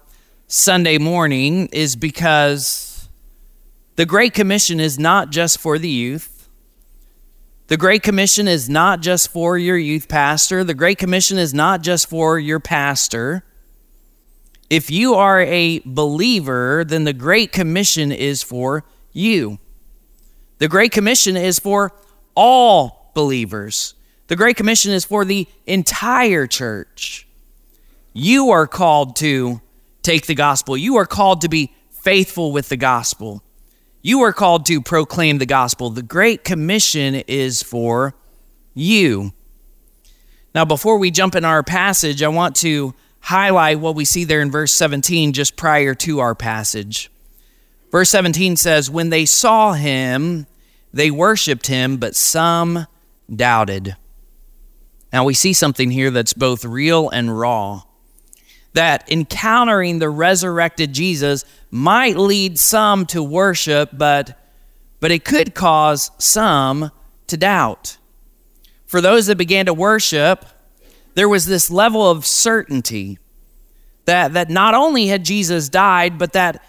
Sunday 0.47 0.97
morning 0.97 1.67
is 1.67 1.95
because 1.95 3.09
the 3.95 4.05
Great 4.05 4.33
Commission 4.33 4.79
is 4.79 4.97
not 4.97 5.29
just 5.29 5.57
for 5.57 5.77
the 5.77 5.89
youth. 5.89 6.47
The 7.67 7.77
Great 7.77 8.03
Commission 8.03 8.47
is 8.47 8.69
not 8.69 9.01
just 9.01 9.29
for 9.29 9.57
your 9.57 9.77
youth 9.77 10.07
pastor. 10.07 10.63
The 10.63 10.73
Great 10.73 10.99
Commission 10.99 11.37
is 11.37 11.53
not 11.53 11.81
just 11.81 12.07
for 12.07 12.37
your 12.37 12.59
pastor. 12.59 13.43
If 14.69 14.89
you 14.89 15.15
are 15.15 15.41
a 15.41 15.81
believer, 15.85 16.83
then 16.85 17.03
the 17.03 17.13
Great 17.13 17.51
Commission 17.51 18.11
is 18.11 18.41
for 18.41 18.83
you. 19.13 19.59
The 20.57 20.67
Great 20.67 20.91
Commission 20.91 21.37
is 21.37 21.59
for 21.59 21.93
all 22.35 23.11
believers. 23.13 23.93
The 24.27 24.35
Great 24.35 24.57
Commission 24.57 24.91
is 24.91 25.05
for 25.05 25.23
the 25.23 25.47
entire 25.67 26.47
church. 26.47 27.27
You 28.13 28.49
are 28.49 28.65
called 28.65 29.15
to 29.17 29.61
take 30.01 30.25
the 30.25 30.35
gospel. 30.35 30.75
You 30.77 30.95
are 30.95 31.05
called 31.05 31.41
to 31.41 31.49
be 31.49 31.73
faithful 31.91 32.51
with 32.51 32.69
the 32.69 32.77
gospel. 32.77 33.43
You 34.01 34.21
are 34.21 34.33
called 34.33 34.65
to 34.67 34.81
proclaim 34.81 35.37
the 35.37 35.45
gospel. 35.45 35.89
The 35.89 36.01
Great 36.01 36.43
Commission 36.43 37.15
is 37.15 37.61
for 37.61 38.15
you. 38.73 39.33
Now, 40.53 40.63
before 40.63 40.97
we 40.97 41.11
jump 41.11 41.35
in 41.35 41.43
our 41.43 41.63
passage, 41.63 42.23
I 42.23 42.29
want 42.29 42.55
to 42.57 42.93
highlight 43.25 43.79
what 43.79 43.95
we 43.95 44.05
see 44.05 44.23
there 44.23 44.41
in 44.41 44.51
verse 44.51 44.71
17 44.71 45.33
just 45.33 45.55
prior 45.55 45.95
to 45.95 46.19
our 46.19 46.35
passage. 46.35 47.09
Verse 47.91 48.09
17 48.11 48.55
says, 48.55 48.89
When 48.89 49.09
they 49.09 49.25
saw 49.25 49.73
him, 49.73 50.45
they 50.93 51.09
worshiped 51.09 51.65
him, 51.65 51.97
but 51.97 52.15
some 52.15 52.85
doubted. 53.33 53.95
Now 55.11 55.23
we 55.23 55.33
see 55.33 55.53
something 55.53 55.89
here 55.89 56.11
that's 56.11 56.33
both 56.33 56.63
real 56.63 57.09
and 57.09 57.37
raw. 57.37 57.81
That 58.73 59.11
encountering 59.11 59.97
the 59.97 60.09
resurrected 60.09 60.93
Jesus 60.93 61.45
might 61.71 62.17
lead 62.17 62.59
some 62.59 63.07
to 63.07 63.23
worship, 63.23 63.89
but, 63.93 64.39
but 64.99 65.09
it 65.09 65.25
could 65.25 65.55
cause 65.55 66.11
some 66.19 66.91
to 67.25 67.37
doubt. 67.37 67.97
For 68.85 69.01
those 69.01 69.25
that 69.25 69.37
began 69.37 69.65
to 69.65 69.73
worship, 69.73 70.45
there 71.15 71.27
was 71.27 71.45
this 71.45 71.71
level 71.71 72.09
of 72.09 72.25
certainty 72.25 73.17
that, 74.05 74.33
that 74.33 74.49
not 74.49 74.73
only 74.73 75.07
had 75.07 75.25
Jesus 75.25 75.69
died, 75.69 76.17
but 76.17 76.33
that 76.33 76.63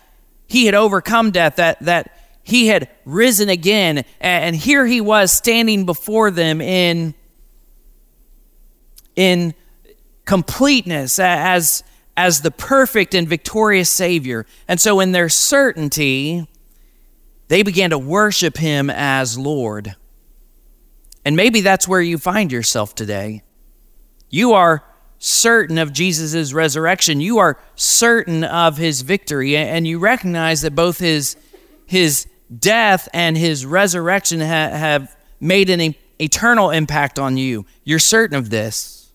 he 0.46 0.66
had 0.66 0.74
overcome 0.74 1.30
death, 1.30 1.56
that, 1.56 1.78
that 1.80 2.16
he 2.42 2.68
had 2.68 2.88
risen 3.04 3.48
again. 3.48 4.04
And 4.20 4.56
here 4.56 4.86
he 4.86 5.00
was 5.00 5.32
standing 5.32 5.84
before 5.84 6.30
them 6.30 6.60
in 6.60 7.14
in 9.16 9.54
completeness 10.26 11.18
as, 11.18 11.82
as 12.16 12.42
the 12.42 12.50
perfect 12.50 13.14
and 13.14 13.26
victorious 13.26 13.90
Savior. 13.90 14.46
And 14.68 14.78
so, 14.80 15.00
in 15.00 15.12
their 15.12 15.30
certainty, 15.30 16.46
they 17.48 17.62
began 17.62 17.90
to 17.90 17.98
worship 17.98 18.58
Him 18.58 18.90
as 18.90 19.38
Lord. 19.38 19.96
And 21.24 21.34
maybe 21.34 21.62
that's 21.62 21.88
where 21.88 22.00
you 22.00 22.18
find 22.18 22.52
yourself 22.52 22.94
today. 22.94 23.42
You 24.30 24.52
are 24.52 24.84
certain 25.18 25.78
of 25.78 25.92
Jesus' 25.92 26.52
resurrection. 26.52 27.20
You 27.20 27.38
are 27.38 27.58
certain 27.74 28.44
of 28.44 28.76
his 28.76 29.02
victory, 29.02 29.56
and 29.56 29.86
you 29.86 29.98
recognize 29.98 30.62
that 30.62 30.74
both 30.74 30.98
his, 30.98 31.36
his 31.86 32.26
death 32.56 33.08
and 33.12 33.36
his 33.36 33.64
resurrection 33.64 34.40
ha- 34.40 34.70
have 34.70 35.16
made 35.40 35.70
an 35.70 35.94
eternal 36.20 36.70
impact 36.70 37.18
on 37.18 37.36
you. 37.36 37.66
You're 37.84 37.98
certain 37.98 38.36
of 38.36 38.50
this. 38.50 39.10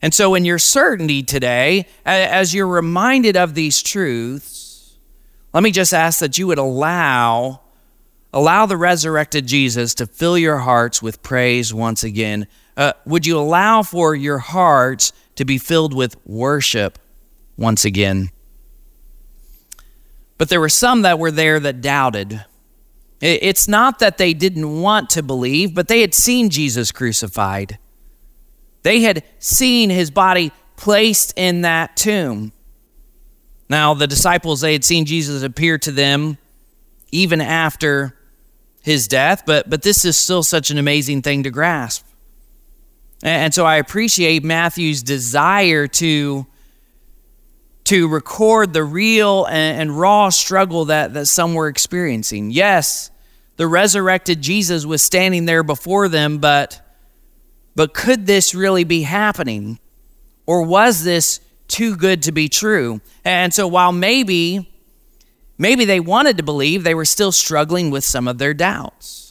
And 0.00 0.14
so, 0.14 0.34
in 0.34 0.44
your 0.44 0.58
certainty 0.58 1.24
today, 1.24 1.86
as 2.04 2.54
you're 2.54 2.68
reminded 2.68 3.36
of 3.36 3.54
these 3.54 3.82
truths, 3.82 4.96
let 5.52 5.62
me 5.62 5.72
just 5.72 5.92
ask 5.92 6.20
that 6.20 6.38
you 6.38 6.46
would 6.46 6.58
allow 6.58 7.60
allow 8.32 8.66
the 8.66 8.76
resurrected 8.76 9.46
Jesus 9.46 9.94
to 9.94 10.06
fill 10.06 10.36
your 10.36 10.58
hearts 10.58 11.02
with 11.02 11.22
praise 11.22 11.72
once 11.72 12.04
again. 12.04 12.46
Uh, 12.78 12.92
would 13.04 13.26
you 13.26 13.36
allow 13.36 13.82
for 13.82 14.14
your 14.14 14.38
hearts 14.38 15.12
to 15.34 15.44
be 15.44 15.58
filled 15.58 15.92
with 15.92 16.16
worship 16.24 16.96
once 17.56 17.84
again? 17.84 18.30
But 20.38 20.48
there 20.48 20.60
were 20.60 20.68
some 20.68 21.02
that 21.02 21.18
were 21.18 21.32
there 21.32 21.58
that 21.58 21.80
doubted. 21.80 22.44
It's 23.20 23.66
not 23.66 23.98
that 23.98 24.16
they 24.16 24.32
didn't 24.32 24.80
want 24.80 25.10
to 25.10 25.24
believe, 25.24 25.74
but 25.74 25.88
they 25.88 26.02
had 26.02 26.14
seen 26.14 26.50
Jesus 26.50 26.92
crucified. 26.92 27.78
They 28.84 29.00
had 29.00 29.24
seen 29.40 29.90
his 29.90 30.12
body 30.12 30.52
placed 30.76 31.36
in 31.36 31.62
that 31.62 31.96
tomb. 31.96 32.52
Now, 33.68 33.92
the 33.92 34.06
disciples, 34.06 34.60
they 34.60 34.72
had 34.72 34.84
seen 34.84 35.04
Jesus 35.04 35.42
appear 35.42 35.78
to 35.78 35.90
them 35.90 36.38
even 37.10 37.40
after 37.40 38.16
his 38.82 39.08
death, 39.08 39.42
but, 39.44 39.68
but 39.68 39.82
this 39.82 40.04
is 40.04 40.16
still 40.16 40.44
such 40.44 40.70
an 40.70 40.78
amazing 40.78 41.22
thing 41.22 41.42
to 41.42 41.50
grasp. 41.50 42.07
And 43.22 43.52
so 43.52 43.66
I 43.66 43.76
appreciate 43.76 44.44
Matthew's 44.44 45.02
desire 45.02 45.88
to, 45.88 46.46
to 47.84 48.08
record 48.08 48.72
the 48.72 48.84
real 48.84 49.44
and, 49.46 49.80
and 49.80 49.98
raw 49.98 50.28
struggle 50.28 50.86
that, 50.86 51.14
that 51.14 51.26
some 51.26 51.54
were 51.54 51.68
experiencing. 51.68 52.50
Yes, 52.50 53.10
the 53.56 53.66
resurrected 53.66 54.40
Jesus 54.40 54.86
was 54.86 55.02
standing 55.02 55.46
there 55.46 55.62
before 55.62 56.08
them, 56.08 56.38
but 56.38 56.80
but 57.74 57.94
could 57.94 58.26
this 58.26 58.56
really 58.56 58.82
be 58.82 59.02
happening? 59.02 59.78
Or 60.46 60.62
was 60.62 61.04
this 61.04 61.38
too 61.68 61.94
good 61.94 62.24
to 62.24 62.32
be 62.32 62.48
true? 62.48 63.00
And 63.24 63.54
so 63.54 63.68
while 63.68 63.92
maybe 63.92 64.68
maybe 65.58 65.84
they 65.84 66.00
wanted 66.00 66.36
to 66.38 66.42
believe, 66.42 66.82
they 66.82 66.94
were 66.94 67.04
still 67.04 67.30
struggling 67.30 67.90
with 67.90 68.04
some 68.04 68.26
of 68.26 68.38
their 68.38 68.52
doubts. 68.52 69.27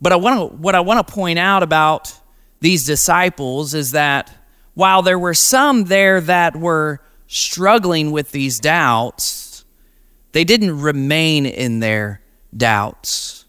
But 0.00 0.12
I 0.12 0.16
want 0.16 0.38
to, 0.50 0.56
what 0.56 0.74
I 0.74 0.80
want 0.80 1.06
to 1.06 1.12
point 1.12 1.38
out 1.38 1.62
about 1.62 2.12
these 2.60 2.84
disciples 2.86 3.74
is 3.74 3.92
that 3.92 4.32
while 4.74 5.02
there 5.02 5.18
were 5.18 5.34
some 5.34 5.84
there 5.84 6.20
that 6.20 6.56
were 6.56 7.00
struggling 7.26 8.12
with 8.12 8.30
these 8.30 8.60
doubts, 8.60 9.64
they 10.32 10.44
didn't 10.44 10.80
remain 10.80 11.46
in 11.46 11.80
their 11.80 12.20
doubts. 12.54 13.46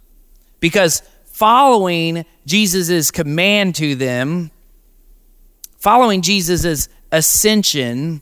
Because 0.60 1.02
following 1.26 2.26
Jesus' 2.46 3.12
command 3.12 3.76
to 3.76 3.96
them, 3.96 4.52
following 5.78 6.22
Jesus' 6.22 6.88
ascension, 7.12 8.22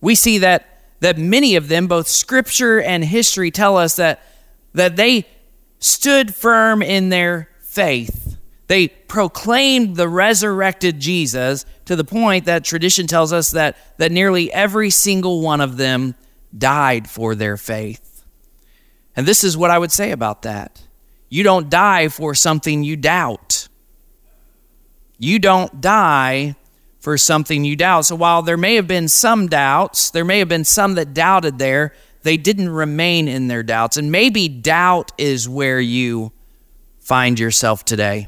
we 0.00 0.14
see 0.14 0.38
that, 0.38 0.66
that 1.00 1.18
many 1.18 1.56
of 1.56 1.68
them, 1.68 1.86
both 1.86 2.08
scripture 2.08 2.80
and 2.80 3.04
history, 3.04 3.50
tell 3.50 3.76
us 3.76 3.96
that, 3.96 4.22
that 4.72 4.96
they 4.96 5.26
stood 5.78 6.34
firm 6.34 6.82
in 6.82 7.08
their 7.08 7.50
faith. 7.60 8.36
They 8.68 8.88
proclaimed 8.88 9.96
the 9.96 10.08
resurrected 10.08 10.98
Jesus 10.98 11.64
to 11.84 11.94
the 11.94 12.04
point 12.04 12.46
that 12.46 12.64
tradition 12.64 13.06
tells 13.06 13.32
us 13.32 13.52
that, 13.52 13.76
that 13.98 14.10
nearly 14.10 14.52
every 14.52 14.90
single 14.90 15.40
one 15.40 15.60
of 15.60 15.76
them 15.76 16.16
died 16.56 17.08
for 17.08 17.34
their 17.34 17.56
faith. 17.56 18.24
And 19.14 19.26
this 19.26 19.44
is 19.44 19.56
what 19.56 19.70
I 19.70 19.78
would 19.78 19.92
say 19.92 20.10
about 20.10 20.42
that 20.42 20.82
you 21.28 21.42
don't 21.42 21.68
die 21.68 22.08
for 22.08 22.34
something 22.34 22.84
you 22.84 22.96
doubt. 22.96 23.68
You 25.18 25.38
don't 25.38 25.80
die 25.80 26.54
for 27.00 27.16
something 27.16 27.64
you 27.64 27.76
doubt. 27.76 28.04
So 28.04 28.16
while 28.16 28.42
there 28.42 28.56
may 28.56 28.74
have 28.74 28.86
been 28.86 29.08
some 29.08 29.48
doubts, 29.48 30.10
there 30.10 30.24
may 30.24 30.38
have 30.40 30.48
been 30.48 30.64
some 30.64 30.94
that 30.94 31.14
doubted 31.14 31.58
there, 31.58 31.94
they 32.26 32.36
didn't 32.36 32.70
remain 32.70 33.28
in 33.28 33.46
their 33.46 33.62
doubts. 33.62 33.96
And 33.96 34.10
maybe 34.10 34.48
doubt 34.48 35.12
is 35.16 35.48
where 35.48 35.78
you 35.78 36.32
find 36.98 37.38
yourself 37.38 37.84
today. 37.84 38.26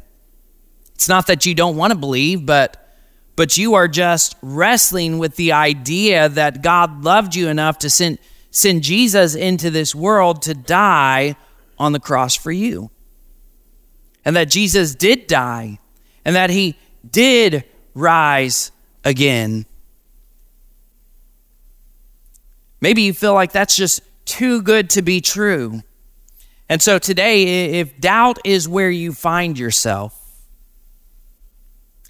It's 0.95 1.09
not 1.09 1.26
that 1.26 1.45
you 1.45 1.55
don't 1.55 1.76
want 1.76 1.93
to 1.93 1.99
believe, 1.99 2.47
but 2.47 2.85
but 3.35 3.57
you 3.57 3.75
are 3.75 3.87
just 3.87 4.37
wrestling 4.43 5.19
with 5.19 5.37
the 5.37 5.52
idea 5.52 6.28
that 6.28 6.61
God 6.62 7.05
loved 7.05 7.35
you 7.35 7.49
enough 7.49 7.78
to 7.81 7.90
send 7.90 8.19
send 8.50 8.83
Jesus 8.83 9.35
into 9.35 9.69
this 9.69 9.95
world 9.95 10.43
to 10.43 10.55
die 10.55 11.37
on 11.76 11.93
the 11.93 12.00
cross 12.00 12.35
for 12.35 12.52
you. 12.52 12.90
And 14.25 14.37
that 14.37 14.49
Jesus 14.49 14.95
did 14.95 15.26
die 15.26 15.78
and 16.25 16.37
that 16.37 16.50
he 16.50 16.76
did 17.09 17.64
rise 17.95 18.71
again. 19.05 19.67
Maybe 22.81 23.03
you 23.03 23.13
feel 23.13 23.35
like 23.35 23.53
that's 23.53 23.77
just 23.77 24.01
too 24.25 24.63
good 24.63 24.91
to 24.91 25.03
be 25.03 25.21
true. 25.21 25.83
And 26.69 26.83
so 26.83 26.99
today, 26.99 27.81
if 27.81 27.99
doubt 27.99 28.39
is 28.45 28.69
where 28.69 28.91
you 28.91 29.13
find 29.13 29.59
yourself, 29.59 30.15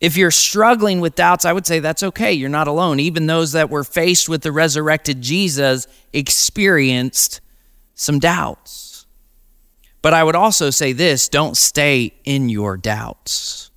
if 0.01 0.17
you're 0.17 0.31
struggling 0.31 1.01
with 1.01 1.15
doubts, 1.15 1.45
I 1.45 1.53
would 1.53 1.67
say 1.67 1.81
that's 1.81 2.03
okay. 2.03 2.33
You're 2.33 2.49
not 2.49 2.69
alone. 2.69 3.01
Even 3.01 3.27
those 3.27 3.52
that 3.52 3.71
were 3.71 3.85
faced 3.85 4.28
with 4.28 4.43
the 4.43 4.52
resurrected 4.52 5.21
Jesus 5.21 5.87
experienced 6.13 7.41
some 7.95 8.19
doubts. 8.19 9.07
But 10.02 10.15
I 10.15 10.23
would 10.23 10.37
also 10.37 10.71
say 10.71 10.93
this 10.93 11.28
don't 11.28 11.57
stay 11.57 12.15
in 12.25 12.49
your 12.49 12.76
doubts. 12.76 13.71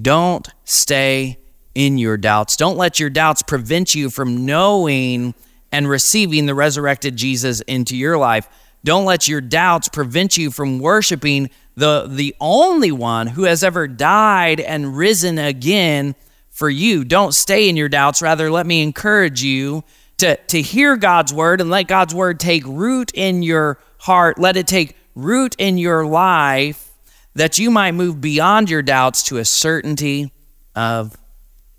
Don't 0.00 0.46
stay 0.64 1.38
in 1.74 1.98
your 1.98 2.16
doubts. 2.16 2.56
Don't 2.56 2.76
let 2.76 3.00
your 3.00 3.10
doubts 3.10 3.42
prevent 3.42 3.94
you 3.94 4.10
from 4.10 4.46
knowing 4.46 5.34
and 5.72 5.88
receiving 5.88 6.46
the 6.46 6.54
resurrected 6.54 7.16
Jesus 7.16 7.60
into 7.62 7.96
your 7.96 8.16
life. 8.18 8.48
Don't 8.84 9.04
let 9.04 9.28
your 9.28 9.40
doubts 9.40 9.88
prevent 9.88 10.36
you 10.36 10.50
from 10.50 10.78
worshiping 10.78 11.50
the, 11.76 12.06
the 12.08 12.34
only 12.40 12.90
one 12.92 13.28
who 13.28 13.44
has 13.44 13.62
ever 13.62 13.86
died 13.86 14.60
and 14.60 14.96
risen 14.96 15.38
again 15.38 16.14
for 16.50 16.68
you. 16.68 17.04
Don't 17.04 17.34
stay 17.34 17.68
in 17.68 17.76
your 17.76 17.88
doubts. 17.88 18.20
Rather, 18.20 18.50
let 18.50 18.66
me 18.66 18.82
encourage 18.82 19.42
you 19.42 19.84
to, 20.18 20.36
to 20.36 20.60
hear 20.60 20.96
God's 20.96 21.32
word 21.32 21.60
and 21.60 21.70
let 21.70 21.86
God's 21.86 22.14
word 22.14 22.40
take 22.40 22.64
root 22.66 23.12
in 23.14 23.42
your 23.42 23.78
heart. 23.98 24.38
Let 24.38 24.56
it 24.56 24.66
take 24.66 24.96
root 25.14 25.54
in 25.58 25.78
your 25.78 26.06
life 26.06 26.90
that 27.34 27.58
you 27.58 27.70
might 27.70 27.92
move 27.92 28.20
beyond 28.20 28.68
your 28.68 28.82
doubts 28.82 29.22
to 29.24 29.38
a 29.38 29.44
certainty 29.44 30.32
of 30.74 31.16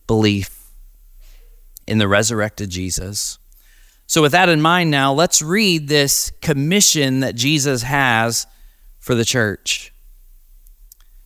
belief 0.07 0.71
in 1.85 1.97
the 1.97 2.07
resurrected 2.07 2.69
Jesus. 2.69 3.37
So, 4.09 4.23
with 4.23 4.31
that 4.31 4.49
in 4.49 4.59
mind, 4.59 4.89
now 4.89 5.13
let's 5.13 5.39
read 5.39 5.87
this 5.87 6.31
commission 6.41 7.19
that 7.19 7.35
Jesus 7.35 7.83
has 7.83 8.47
for 8.97 9.13
the 9.13 9.23
church. 9.23 9.93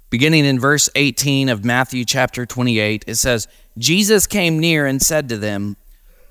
Beginning 0.10 0.44
in 0.44 0.60
verse 0.60 0.90
18 0.94 1.48
of 1.48 1.64
Matthew 1.64 2.04
chapter 2.04 2.46
28, 2.46 3.06
it 3.08 3.16
says, 3.16 3.48
Jesus 3.78 4.28
came 4.28 4.60
near 4.60 4.86
and 4.86 5.02
said 5.02 5.30
to 5.30 5.38
them, 5.38 5.78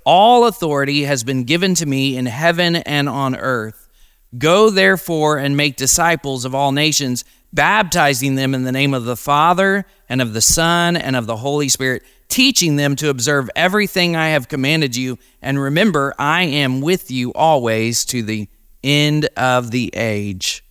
All 0.04 0.44
authority 0.46 1.04
has 1.04 1.24
been 1.24 1.44
given 1.44 1.74
to 1.76 1.86
me 1.86 2.18
in 2.18 2.26
heaven 2.26 2.76
and 2.76 3.08
on 3.08 3.34
earth. 3.34 3.88
Go 4.36 4.68
therefore 4.68 5.38
and 5.38 5.56
make 5.56 5.76
disciples 5.76 6.44
of 6.44 6.54
all 6.54 6.70
nations, 6.70 7.24
baptizing 7.52 8.34
them 8.34 8.54
in 8.54 8.64
the 8.64 8.72
name 8.72 8.94
of 8.94 9.04
the 9.04 9.16
Father 9.16 9.84
and 10.08 10.22
of 10.22 10.32
the 10.32 10.40
Son 10.40 10.96
and 10.96 11.16
of 11.16 11.26
the 11.26 11.36
Holy 11.36 11.68
Spirit, 11.68 12.02
teaching 12.28 12.76
them 12.76 12.96
to 12.96 13.10
observe 13.10 13.50
everything 13.54 14.16
I 14.16 14.28
have 14.28 14.48
commanded 14.48 14.96
you. 14.96 15.18
And 15.42 15.60
remember, 15.60 16.14
I 16.18 16.44
am 16.44 16.80
with 16.80 17.10
you 17.10 17.32
always 17.34 18.04
to 18.06 18.22
the 18.22 18.48
end 18.82 19.28
of 19.36 19.70
the 19.70 19.90
age. 19.94 20.64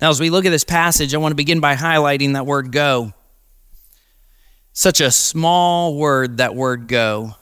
Now, 0.00 0.08
as 0.08 0.20
we 0.20 0.30
look 0.30 0.46
at 0.46 0.50
this 0.50 0.64
passage, 0.64 1.14
I 1.14 1.18
want 1.18 1.32
to 1.32 1.36
begin 1.36 1.60
by 1.60 1.74
highlighting 1.74 2.32
that 2.32 2.46
word 2.46 2.72
go. 2.72 3.12
Such 4.72 5.00
a 5.00 5.10
small 5.10 5.96
word, 5.96 6.38
that 6.38 6.54
word 6.54 6.88
go. 6.88 7.34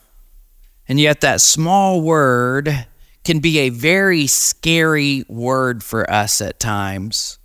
And 0.89 0.99
yet, 0.99 1.21
that 1.21 1.41
small 1.41 2.01
word 2.01 2.87
can 3.23 3.39
be 3.39 3.59
a 3.59 3.69
very 3.69 4.27
scary 4.27 5.25
word 5.29 5.85
for 5.85 6.11
us 6.11 6.41
at 6.41 6.59
times. 6.59 7.39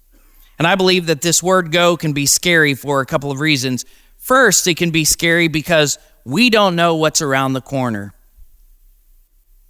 And 0.57 0.67
I 0.67 0.75
believe 0.75 1.07
that 1.07 1.21
this 1.21 1.41
word 1.41 1.71
go 1.71 1.97
can 1.97 2.13
be 2.13 2.25
scary 2.25 2.73
for 2.73 3.01
a 3.01 3.05
couple 3.05 3.31
of 3.31 3.39
reasons. 3.39 3.85
First, 4.17 4.67
it 4.67 4.77
can 4.77 4.91
be 4.91 5.05
scary 5.05 5.47
because 5.47 5.97
we 6.23 6.49
don't 6.49 6.75
know 6.75 6.95
what's 6.95 7.21
around 7.21 7.53
the 7.53 7.61
corner. 7.61 8.13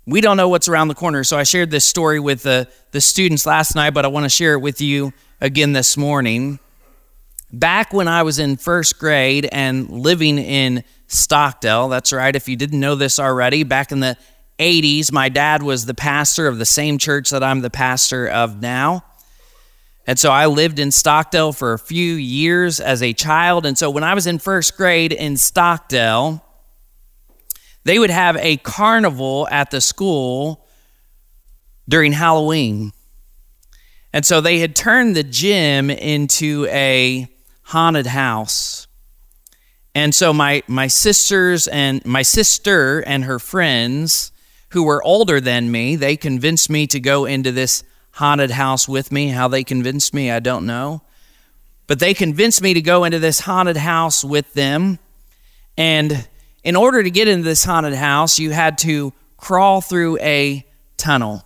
We 0.05 0.19
don't 0.19 0.35
know 0.35 0.49
what's 0.49 0.67
around 0.67 0.89
the 0.89 0.95
corner. 0.95 1.23
So 1.23 1.37
I 1.37 1.43
shared 1.43 1.71
this 1.71 1.85
story 1.85 2.19
with 2.19 2.43
the, 2.43 2.67
the 2.91 2.99
students 2.99 3.45
last 3.45 3.73
night, 3.75 3.91
but 3.91 4.03
I 4.03 4.09
want 4.09 4.25
to 4.25 4.29
share 4.29 4.53
it 4.53 4.59
with 4.59 4.81
you 4.81 5.13
again 5.39 5.71
this 5.71 5.95
morning. 5.95 6.59
Back 7.51 7.93
when 7.93 8.07
I 8.07 8.23
was 8.23 8.37
in 8.37 8.57
first 8.57 8.99
grade 8.99 9.47
and 9.51 9.89
living 9.89 10.37
in 10.37 10.83
Stockdale, 11.07 11.87
that's 11.87 12.11
right, 12.11 12.35
if 12.35 12.49
you 12.49 12.55
didn't 12.55 12.79
know 12.79 12.95
this 12.95 13.19
already, 13.19 13.63
back 13.63 13.91
in 13.91 14.01
the 14.01 14.17
80s, 14.59 15.11
my 15.11 15.29
dad 15.29 15.63
was 15.63 15.85
the 15.85 15.93
pastor 15.93 16.47
of 16.47 16.57
the 16.57 16.65
same 16.65 16.97
church 16.97 17.29
that 17.29 17.43
I'm 17.43 17.61
the 17.61 17.69
pastor 17.69 18.27
of 18.27 18.61
now. 18.61 19.03
And 20.05 20.19
so 20.19 20.31
I 20.31 20.47
lived 20.47 20.79
in 20.79 20.91
Stockdale 20.91 21.53
for 21.53 21.73
a 21.73 21.79
few 21.79 22.13
years 22.15 22.79
as 22.79 23.01
a 23.01 23.13
child. 23.13 23.65
And 23.65 23.77
so 23.77 23.89
when 23.89 24.03
I 24.03 24.13
was 24.13 24.27
in 24.27 24.37
first 24.37 24.75
grade 24.75 25.13
in 25.13 25.37
Stockdale, 25.37 26.43
they 27.85 27.99
would 27.99 28.09
have 28.09 28.35
a 28.37 28.57
carnival 28.57 29.47
at 29.49 29.71
the 29.71 29.79
school 29.79 30.67
during 31.87 32.11
Halloween. 32.11 32.91
And 34.11 34.25
so 34.25 34.41
they 34.41 34.59
had 34.59 34.75
turned 34.75 35.15
the 35.15 35.23
gym 35.23 35.89
into 35.89 36.67
a 36.69 37.27
haunted 37.63 38.05
house. 38.05 38.87
And 39.95 40.13
so 40.13 40.33
my, 40.33 40.63
my 40.67 40.87
sisters 40.87 41.67
and 41.67 42.05
my 42.05 42.23
sister 42.23 42.99
and 43.01 43.23
her 43.23 43.39
friends 43.39 44.31
who 44.69 44.83
were 44.83 45.03
older 45.03 45.39
than 45.39 45.71
me, 45.71 45.95
they 45.95 46.17
convinced 46.17 46.69
me 46.69 46.87
to 46.87 46.99
go 46.99 47.25
into 47.25 47.51
this 47.51 47.83
haunted 48.13 48.51
house 48.51 48.87
with 48.87 49.11
me. 49.11 49.29
How 49.29 49.47
they 49.47 49.63
convinced 49.63 50.13
me, 50.13 50.31
I 50.31 50.39
don't 50.39 50.65
know. 50.65 51.01
But 51.87 51.99
they 51.99 52.13
convinced 52.13 52.61
me 52.61 52.73
to 52.73 52.81
go 52.81 53.03
into 53.03 53.19
this 53.19 53.41
haunted 53.41 53.77
house 53.77 54.23
with 54.23 54.53
them. 54.53 54.99
And 55.77 56.27
in 56.63 56.75
order 56.75 57.03
to 57.03 57.11
get 57.11 57.27
into 57.27 57.43
this 57.43 57.63
haunted 57.63 57.93
house, 57.93 58.39
you 58.39 58.51
had 58.51 58.77
to 58.79 59.13
crawl 59.37 59.81
through 59.81 60.17
a 60.19 60.65
tunnel. 60.95 61.43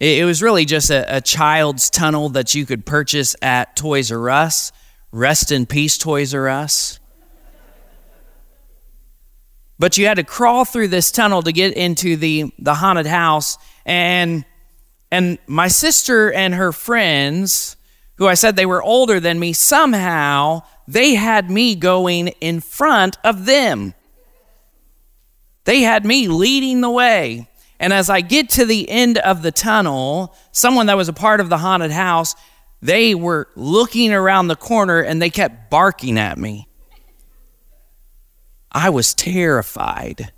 It, 0.00 0.24
was 0.24 0.42
really 0.42 0.64
just 0.64 0.90
a, 0.90 1.16
a 1.16 1.20
child's 1.20 1.90
tunnel 1.90 2.30
that 2.30 2.54
you 2.54 2.64
could 2.64 2.86
purchase 2.86 3.36
at 3.42 3.76
Toys 3.76 4.10
R 4.10 4.30
Us. 4.30 4.72
Rest 5.12 5.52
in 5.52 5.66
peace, 5.66 5.98
Toys 5.98 6.34
R 6.34 6.48
Us. 6.48 6.98
But 9.78 9.98
you 9.98 10.06
had 10.06 10.14
to 10.14 10.24
crawl 10.24 10.64
through 10.64 10.88
this 10.88 11.10
tunnel 11.10 11.42
to 11.42 11.52
get 11.52 11.74
into 11.74 12.16
the, 12.16 12.52
the 12.58 12.74
haunted 12.74 13.06
house. 13.06 13.58
And 13.84 14.44
And 15.10 15.38
my 15.46 15.68
sister 15.68 16.32
and 16.32 16.54
her 16.54 16.72
friends, 16.72 17.76
who 18.16 18.26
I 18.26 18.34
said 18.34 18.54
they 18.56 18.66
were 18.66 18.82
older 18.82 19.18
than 19.18 19.38
me, 19.38 19.52
somehow 19.52 20.62
they 20.86 21.14
had 21.14 21.50
me 21.50 21.74
going 21.74 22.28
in 22.40 22.60
front 22.60 23.18
of 23.24 23.46
them. 23.46 23.94
They 25.64 25.80
had 25.80 26.04
me 26.04 26.28
leading 26.28 26.80
the 26.80 26.90
way. 26.90 27.48
And 27.78 27.92
as 27.92 28.10
I 28.10 28.20
get 28.20 28.50
to 28.50 28.66
the 28.66 28.88
end 28.90 29.18
of 29.18 29.42
the 29.42 29.50
tunnel, 29.50 30.34
someone 30.52 30.86
that 30.86 30.96
was 30.96 31.08
a 31.08 31.14
part 31.14 31.40
of 31.40 31.48
the 31.48 31.58
haunted 31.58 31.90
house, 31.90 32.34
they 32.82 33.14
were 33.14 33.48
looking 33.56 34.12
around 34.12 34.48
the 34.48 34.56
corner 34.56 35.00
and 35.00 35.20
they 35.20 35.30
kept 35.30 35.70
barking 35.70 36.18
at 36.18 36.38
me. 36.38 36.68
I 38.72 38.90
was 38.90 39.14
terrified. 39.14 40.32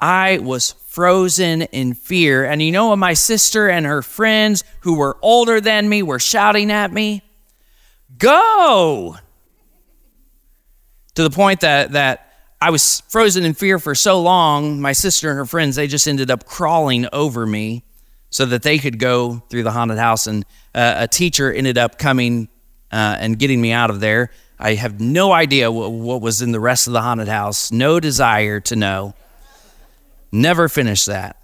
I 0.00 0.38
was 0.38 0.72
frozen 0.88 1.62
in 1.62 1.94
fear. 1.94 2.44
And 2.44 2.60
you 2.62 2.72
know 2.72 2.88
what 2.88 2.96
my 2.96 3.12
sister 3.12 3.68
and 3.68 3.86
her 3.86 4.02
friends 4.02 4.64
who 4.80 4.96
were 4.96 5.16
older 5.22 5.60
than 5.60 5.88
me 5.88 6.02
were 6.02 6.18
shouting 6.18 6.70
at 6.72 6.92
me? 6.92 7.22
Go! 8.18 9.16
To 11.14 11.22
the 11.22 11.30
point 11.30 11.60
that, 11.60 11.92
that 11.92 12.32
I 12.60 12.70
was 12.70 13.02
frozen 13.08 13.44
in 13.44 13.54
fear 13.54 13.78
for 13.78 13.94
so 13.94 14.20
long, 14.20 14.80
my 14.80 14.92
sister 14.92 15.30
and 15.30 15.38
her 15.38 15.46
friends, 15.46 15.76
they 15.76 15.86
just 15.86 16.08
ended 16.08 16.30
up 16.30 16.46
crawling 16.46 17.06
over 17.12 17.46
me 17.46 17.84
so 18.30 18.46
that 18.46 18.62
they 18.62 18.78
could 18.78 18.98
go 18.98 19.42
through 19.48 19.64
the 19.64 19.72
haunted 19.72 19.98
house. 19.98 20.26
And 20.26 20.44
uh, 20.74 20.94
a 20.98 21.08
teacher 21.08 21.52
ended 21.52 21.78
up 21.78 21.98
coming 21.98 22.48
uh, 22.90 23.16
and 23.20 23.38
getting 23.38 23.60
me 23.60 23.72
out 23.72 23.90
of 23.90 24.00
there. 24.00 24.30
I 24.58 24.74
have 24.74 25.00
no 25.00 25.32
idea 25.32 25.70
what, 25.70 25.92
what 25.92 26.20
was 26.20 26.42
in 26.42 26.52
the 26.52 26.60
rest 26.60 26.86
of 26.86 26.92
the 26.92 27.02
haunted 27.02 27.28
house, 27.28 27.72
no 27.72 28.00
desire 28.00 28.60
to 28.60 28.76
know. 28.76 29.14
Never 30.32 30.68
finish 30.68 31.04
that. 31.06 31.36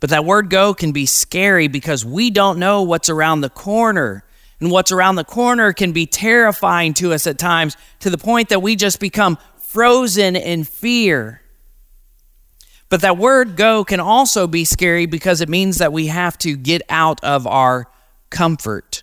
But 0.00 0.10
that 0.10 0.24
word 0.24 0.48
go 0.48 0.72
can 0.74 0.92
be 0.92 1.06
scary 1.06 1.68
because 1.68 2.04
we 2.04 2.30
don't 2.30 2.58
know 2.58 2.82
what's 2.82 3.08
around 3.08 3.42
the 3.42 3.50
corner. 3.50 4.24
And 4.60 4.70
what's 4.70 4.92
around 4.92 5.16
the 5.16 5.24
corner 5.24 5.72
can 5.72 5.92
be 5.92 6.06
terrifying 6.06 6.92
to 6.94 7.12
us 7.12 7.26
at 7.26 7.38
times 7.38 7.76
to 8.00 8.10
the 8.10 8.18
point 8.18 8.50
that 8.50 8.60
we 8.60 8.76
just 8.76 9.00
become 9.00 9.38
frozen 9.58 10.36
in 10.36 10.64
fear. 10.64 11.40
But 12.90 13.02
that 13.02 13.16
word 13.16 13.56
go 13.56 13.84
can 13.84 14.00
also 14.00 14.46
be 14.46 14.64
scary 14.64 15.06
because 15.06 15.40
it 15.40 15.48
means 15.48 15.78
that 15.78 15.92
we 15.92 16.08
have 16.08 16.36
to 16.38 16.56
get 16.56 16.82
out 16.90 17.22
of 17.22 17.46
our 17.46 17.86
comfort. 18.30 19.02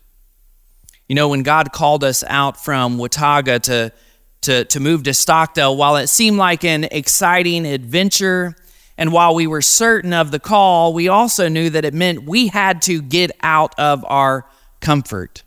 You 1.08 1.16
know, 1.16 1.30
when 1.30 1.42
God 1.42 1.72
called 1.72 2.04
us 2.04 2.24
out 2.28 2.62
from 2.62 2.98
Watauga 2.98 3.60
to 3.60 3.94
to, 4.48 4.64
to 4.64 4.80
move 4.80 5.04
to 5.04 5.14
Stockdale, 5.14 5.76
while 5.76 5.98
it 5.98 6.08
seemed 6.08 6.38
like 6.38 6.64
an 6.64 6.86
exciting 6.86 7.66
adventure, 7.66 8.56
and 8.98 9.12
while 9.12 9.36
we 9.36 9.46
were 9.46 9.62
certain 9.62 10.14
of 10.14 10.32
the 10.32 10.40
call, 10.40 10.94
we 10.94 11.10
also 11.10 11.50
knew 11.50 11.70
that 11.70 11.84
it 11.84 11.94
meant 11.94 12.24
we 12.24 12.48
had 12.48 12.82
to 12.84 13.02
get 13.02 13.32
out 13.42 13.78
of 13.78 14.06
our 14.08 14.46
comfort. 14.80 15.44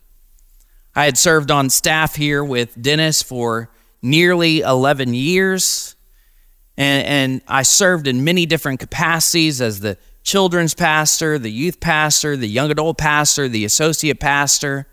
I 0.95 1.05
had 1.05 1.17
served 1.17 1.49
on 1.49 1.71
staff 1.71 2.15
here 2.15 2.43
with 2.43 2.79
Dennis 2.79 3.23
for 3.23 3.71
nearly 4.03 4.59
11 4.59 5.15
years, 5.15 5.95
and, 6.77 7.07
and 7.07 7.41
I 7.47 7.63
served 7.63 8.07
in 8.07 8.23
many 8.23 8.45
different 8.45 8.79
capacities 8.79 9.61
as 9.61 9.79
the 9.79 9.97
children's 10.21 10.75
pastor, 10.75 11.39
the 11.39 11.51
youth 11.51 11.79
pastor, 11.79 12.37
the 12.37 12.47
young 12.47 12.69
adult 12.69 12.99
pastor, 12.99 13.47
the 13.47 13.65
associate 13.65 14.19
pastor. 14.19 14.85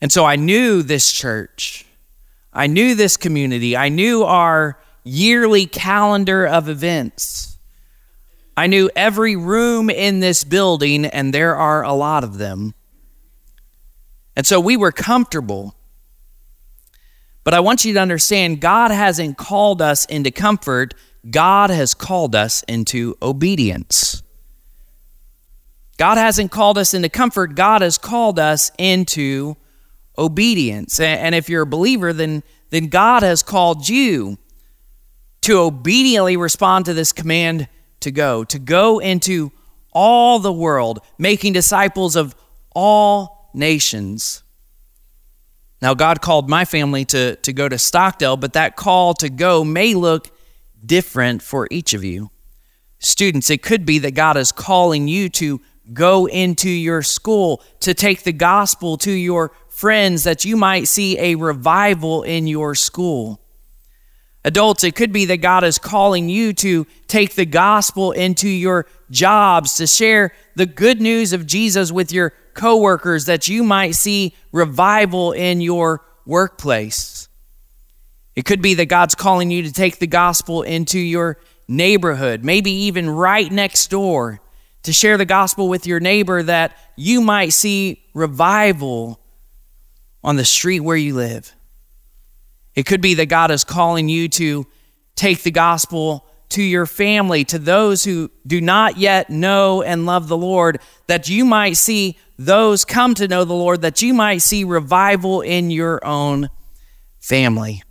And 0.00 0.10
so 0.10 0.24
I 0.24 0.36
knew 0.36 0.82
this 0.82 1.12
church. 1.12 1.86
I 2.56 2.68
knew 2.68 2.94
this 2.94 3.18
community. 3.18 3.76
I 3.76 3.90
knew 3.90 4.24
our 4.24 4.78
yearly 5.04 5.66
calendar 5.66 6.46
of 6.46 6.70
events. 6.70 7.58
I 8.56 8.66
knew 8.66 8.88
every 8.96 9.36
room 9.36 9.90
in 9.90 10.20
this 10.20 10.42
building, 10.42 11.04
and 11.04 11.34
there 11.34 11.54
are 11.54 11.84
a 11.84 11.92
lot 11.92 12.24
of 12.24 12.38
them. 12.38 12.74
And 14.34 14.46
so 14.46 14.58
we 14.58 14.74
were 14.74 14.90
comfortable. 14.90 15.74
But 17.44 17.52
I 17.52 17.60
want 17.60 17.84
you 17.84 17.92
to 17.92 18.00
understand 18.00 18.62
God 18.62 18.90
hasn't 18.90 19.36
called 19.36 19.82
us 19.82 20.06
into 20.06 20.30
comfort, 20.30 20.94
God 21.30 21.68
has 21.68 21.92
called 21.92 22.34
us 22.34 22.62
into 22.62 23.18
obedience. 23.20 24.22
God 25.98 26.16
hasn't 26.16 26.50
called 26.50 26.78
us 26.78 26.94
into 26.94 27.10
comfort, 27.10 27.54
God 27.54 27.82
has 27.82 27.98
called 27.98 28.38
us 28.38 28.70
into 28.78 29.58
obedience. 30.18 31.00
And 31.00 31.34
if 31.34 31.48
you're 31.48 31.62
a 31.62 31.66
believer, 31.66 32.12
then, 32.12 32.42
then 32.70 32.86
God 32.88 33.22
has 33.22 33.42
called 33.42 33.88
you 33.88 34.38
to 35.42 35.58
obediently 35.58 36.36
respond 36.36 36.84
to 36.86 36.94
this 36.94 37.12
command 37.12 37.68
to 38.00 38.10
go, 38.10 38.44
to 38.44 38.58
go 38.58 38.98
into 38.98 39.52
all 39.92 40.38
the 40.38 40.52
world, 40.52 41.00
making 41.18 41.52
disciples 41.52 42.16
of 42.16 42.34
all 42.74 43.50
nations. 43.54 44.42
Now, 45.80 45.94
God 45.94 46.20
called 46.20 46.48
my 46.48 46.64
family 46.64 47.04
to, 47.06 47.36
to 47.36 47.52
go 47.52 47.68
to 47.68 47.78
Stockdale, 47.78 48.36
but 48.36 48.54
that 48.54 48.76
call 48.76 49.14
to 49.14 49.28
go 49.28 49.64
may 49.64 49.94
look 49.94 50.30
different 50.84 51.42
for 51.42 51.68
each 51.70 51.94
of 51.94 52.02
you. 52.04 52.30
Students, 52.98 53.50
it 53.50 53.62
could 53.62 53.84
be 53.84 53.98
that 54.00 54.12
God 54.12 54.36
is 54.36 54.52
calling 54.52 55.06
you 55.06 55.28
to 55.30 55.60
go 55.92 56.26
into 56.26 56.68
your 56.68 57.02
school, 57.02 57.62
to 57.80 57.94
take 57.94 58.24
the 58.24 58.32
gospel 58.32 58.96
to 58.98 59.12
your 59.12 59.52
friends 59.76 60.24
that 60.24 60.42
you 60.42 60.56
might 60.56 60.88
see 60.88 61.18
a 61.18 61.34
revival 61.34 62.22
in 62.22 62.46
your 62.46 62.74
school. 62.74 63.38
Adults, 64.42 64.82
it 64.82 64.96
could 64.96 65.12
be 65.12 65.26
that 65.26 65.36
God 65.42 65.64
is 65.64 65.76
calling 65.76 66.30
you 66.30 66.54
to 66.54 66.86
take 67.08 67.34
the 67.34 67.44
gospel 67.44 68.12
into 68.12 68.48
your 68.48 68.86
jobs, 69.10 69.74
to 69.74 69.86
share 69.86 70.32
the 70.54 70.64
good 70.64 71.02
news 71.02 71.34
of 71.34 71.44
Jesus 71.44 71.92
with 71.92 72.10
your 72.10 72.30
coworkers, 72.54 73.26
that 73.26 73.48
you 73.48 73.62
might 73.62 73.94
see 73.94 74.34
revival 74.50 75.32
in 75.32 75.60
your 75.60 76.02
workplace. 76.24 77.28
It 78.34 78.46
could 78.46 78.62
be 78.62 78.72
that 78.74 78.86
God's 78.86 79.14
calling 79.14 79.50
you 79.50 79.62
to 79.64 79.72
take 79.72 79.98
the 79.98 80.06
gospel 80.06 80.62
into 80.62 80.98
your 80.98 81.36
neighborhood, 81.68 82.42
maybe 82.42 82.70
even 82.70 83.10
right 83.10 83.52
next 83.52 83.90
door, 83.90 84.40
to 84.84 84.92
share 84.94 85.18
the 85.18 85.26
gospel 85.26 85.68
with 85.68 85.86
your 85.86 86.00
neighbor 86.00 86.42
that 86.42 86.74
you 86.96 87.20
might 87.20 87.52
see 87.52 88.02
revival 88.14 89.20
on 90.26 90.34
the 90.34 90.44
street 90.44 90.80
where 90.80 90.96
you 90.96 91.14
live. 91.14 91.54
It 92.74 92.84
could 92.84 93.00
be 93.00 93.14
that 93.14 93.26
God 93.26 93.52
is 93.52 93.62
calling 93.62 94.08
you 94.08 94.28
to 94.30 94.66
take 95.14 95.44
the 95.44 95.52
gospel 95.52 96.26
to 96.50 96.62
your 96.62 96.84
family, 96.84 97.44
to 97.44 97.58
those 97.58 98.04
who 98.04 98.30
do 98.46 98.60
not 98.60 98.98
yet 98.98 99.30
know 99.30 99.82
and 99.82 100.04
love 100.04 100.26
the 100.26 100.36
Lord, 100.36 100.80
that 101.06 101.28
you 101.28 101.44
might 101.44 101.76
see 101.76 102.18
those 102.38 102.84
come 102.84 103.14
to 103.14 103.28
know 103.28 103.44
the 103.44 103.54
Lord, 103.54 103.82
that 103.82 104.02
you 104.02 104.12
might 104.12 104.38
see 104.38 104.64
revival 104.64 105.40
in 105.42 105.70
your 105.70 106.04
own 106.04 106.50
family. 107.20 107.82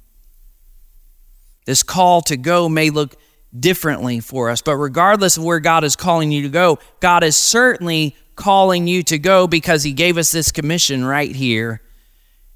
This 1.66 1.84
call 1.84 2.22
to 2.24 2.38
go 2.38 2.68
may 2.70 2.90
look 2.90 3.16
differently 3.58 4.20
for 4.20 4.50
us, 4.50 4.62
but 4.62 4.76
regardless 4.76 5.38
of 5.38 5.44
where 5.46 5.62
God 5.62 5.86
is 5.86 5.96
calling 5.96 6.32
you 6.32 6.44
to 6.44 6.50
go, 6.50 6.80
God 7.00 7.24
is 7.24 7.38
certainly 7.38 8.16
calling 8.36 8.88
you 8.88 9.04
to 9.04 9.18
go 9.18 9.48
because 9.48 9.84
He 9.84 9.94
gave 9.94 10.18
us 10.18 10.32
this 10.32 10.52
commission 10.52 11.06
right 11.06 11.34
here 11.34 11.82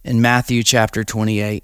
in 0.04 0.22
Matthew 0.22 0.64
chapter 0.64 1.04
28. 1.04 1.64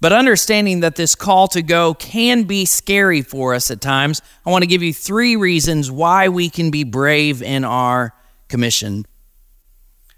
But 0.00 0.12
understanding 0.12 0.80
that 0.80 0.96
this 0.96 1.14
call 1.14 1.46
to 1.48 1.62
go 1.62 1.94
can 1.94 2.42
be 2.42 2.64
scary 2.64 3.22
for 3.22 3.54
us 3.54 3.70
at 3.70 3.80
times, 3.80 4.20
I 4.44 4.50
want 4.50 4.62
to 4.62 4.66
give 4.66 4.82
you 4.82 4.92
three 4.92 5.36
reasons 5.36 5.92
why 5.92 6.28
we 6.28 6.50
can 6.50 6.72
be 6.72 6.82
brave 6.82 7.40
in 7.40 7.64
our 7.64 8.12
commission. 8.48 9.06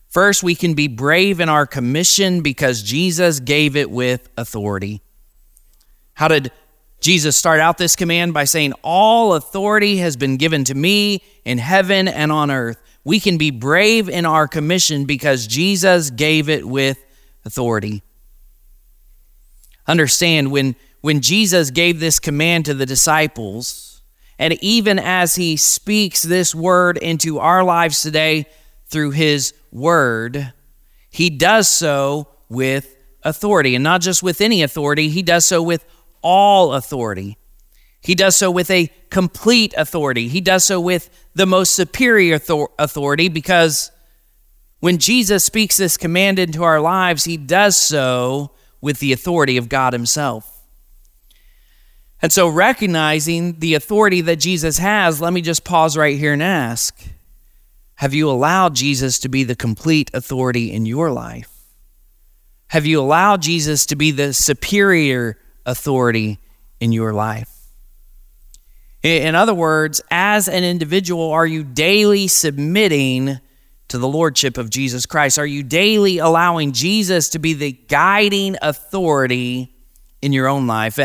First, 0.09 0.43
we 0.43 0.55
can 0.55 0.73
be 0.73 0.89
brave 0.89 1.39
in 1.39 1.51
our 1.51 1.67
commission 1.67 2.41
because 2.41 2.83
Jesus 2.83 3.41
gave 3.41 3.77
it 3.77 3.91
with 3.91 4.31
authority. 4.39 5.03
How 6.15 6.29
did 6.29 6.51
Jesus 7.01 7.37
start 7.37 7.61
out 7.61 7.77
this 7.77 7.95
command? 7.95 8.33
By 8.33 8.45
saying, 8.45 8.73
All 8.83 9.35
authority 9.35 9.99
has 9.99 10.17
been 10.17 10.39
given 10.39 10.65
to 10.65 10.75
me 10.75 11.23
in 11.45 11.59
heaven 11.59 12.09
and 12.09 12.33
on 12.33 12.51
earth 12.51 12.81
we 13.05 13.21
can 13.21 13.37
be 13.37 13.51
brave 13.51 14.09
in 14.09 14.25
our 14.25 14.49
commission 14.49 15.05
because 15.05 15.47
Jesus 15.47 16.11
gave 16.11 16.49
it 16.49 16.67
with 16.67 16.99
authority. 17.45 18.03
Understand 19.87 20.51
when, 20.51 20.75
when 21.03 21.21
Jesus 21.21 21.71
gave 21.71 22.01
this 22.01 22.19
command 22.19 22.65
to 22.65 22.75
the 22.75 22.87
disciples, 22.87 24.01
and 24.39 24.55
even 24.63 24.99
as 24.99 25.35
he 25.35 25.57
speaks 25.57 26.23
this 26.23 26.55
word 26.55 26.97
into 26.97 27.39
our 27.39 27.63
lives 27.63 28.01
today 28.01 28.47
through 28.87 29.11
his 29.11 29.53
word, 29.71 30.53
he 31.11 31.29
does 31.29 31.69
so 31.69 32.29
with 32.49 32.97
authority. 33.23 33.75
And 33.75 33.85
not 33.85 34.01
just 34.01 34.23
with 34.23 34.41
any 34.41 34.63
authority, 34.63 35.11
he 35.11 35.23
does 35.23 35.45
so 35.45 35.63
with 35.63 35.85
all 36.23 36.73
authority. 36.73 37.37
He 38.05 38.15
does 38.15 38.37
so 38.37 38.51
with 38.51 38.71
a 38.71 38.91
complete 39.09 39.73
authority. 39.79 40.29
He 40.29 40.43
does 40.43 40.63
so 40.63 40.79
with 40.79 41.09
the 41.35 41.47
most 41.47 41.75
superior 41.75 42.39
authority 42.79 43.31
because 43.31 43.91
when 44.81 44.99
Jesus 44.99 45.43
speaks 45.43 45.79
this 45.79 45.97
command 45.97 46.39
into 46.39 46.63
our 46.63 46.83
lives, 46.83 47.25
he 47.25 47.39
does 47.39 47.79
so 47.79 48.51
with 48.83 48.99
the 48.99 49.15
authority 49.15 49.57
of 49.57 49.71
God 49.71 49.95
himself. 49.95 50.51
And 52.21 52.31
so, 52.31 52.47
recognizing 52.47 53.59
the 53.61 53.73
authority 53.73 54.21
that 54.21 54.37
Jesus 54.37 54.77
has, 54.77 55.23
let 55.23 55.33
me 55.33 55.41
just 55.41 55.65
pause 55.65 55.97
right 55.97 56.19
here 56.19 56.35
and 56.35 56.43
ask 56.43 57.03
Have 57.97 58.13
you 58.13 58.29
allowed 58.29 58.75
Jesus 58.75 59.19
to 59.21 59.31
be 59.31 59.45
the 59.45 59.57
complete 59.57 60.11
authority 60.13 60.71
in 60.71 60.85
your 60.85 61.11
life? 61.11 61.51
Have 62.69 62.85
you 62.85 63.01
allowed 63.01 63.41
Jesus 63.41 63.87
to 63.87 63.97
be 63.97 64.11
the 64.11 64.35
superior 64.35 65.39
authority 65.65 66.39
in 66.81 66.93
your 66.93 67.15
life? 67.15 67.54
In 69.05 69.35
other 69.35 69.53
words, 69.53 70.01
as 70.11 70.49
an 70.49 70.65
individual, 70.65 71.31
are 71.31 71.47
you 71.47 71.63
daily 71.63 72.27
submitting 72.27 73.39
to 73.89 73.99
the 73.99 74.09
Lordship 74.09 74.57
of 74.57 74.71
Jesus 74.71 75.05
Christ? 75.05 75.39
Are 75.39 75.47
you 75.47 75.63
daily 75.63 76.17
allowing 76.17 76.73
Jesus 76.73 77.29
to 77.29 77.39
be 77.39 77.53
the 77.53 77.73
guiding 77.73 78.57
authority 78.63 79.75
in 80.23 80.33
your 80.33 80.49
own 80.49 80.67
life? 80.67 80.99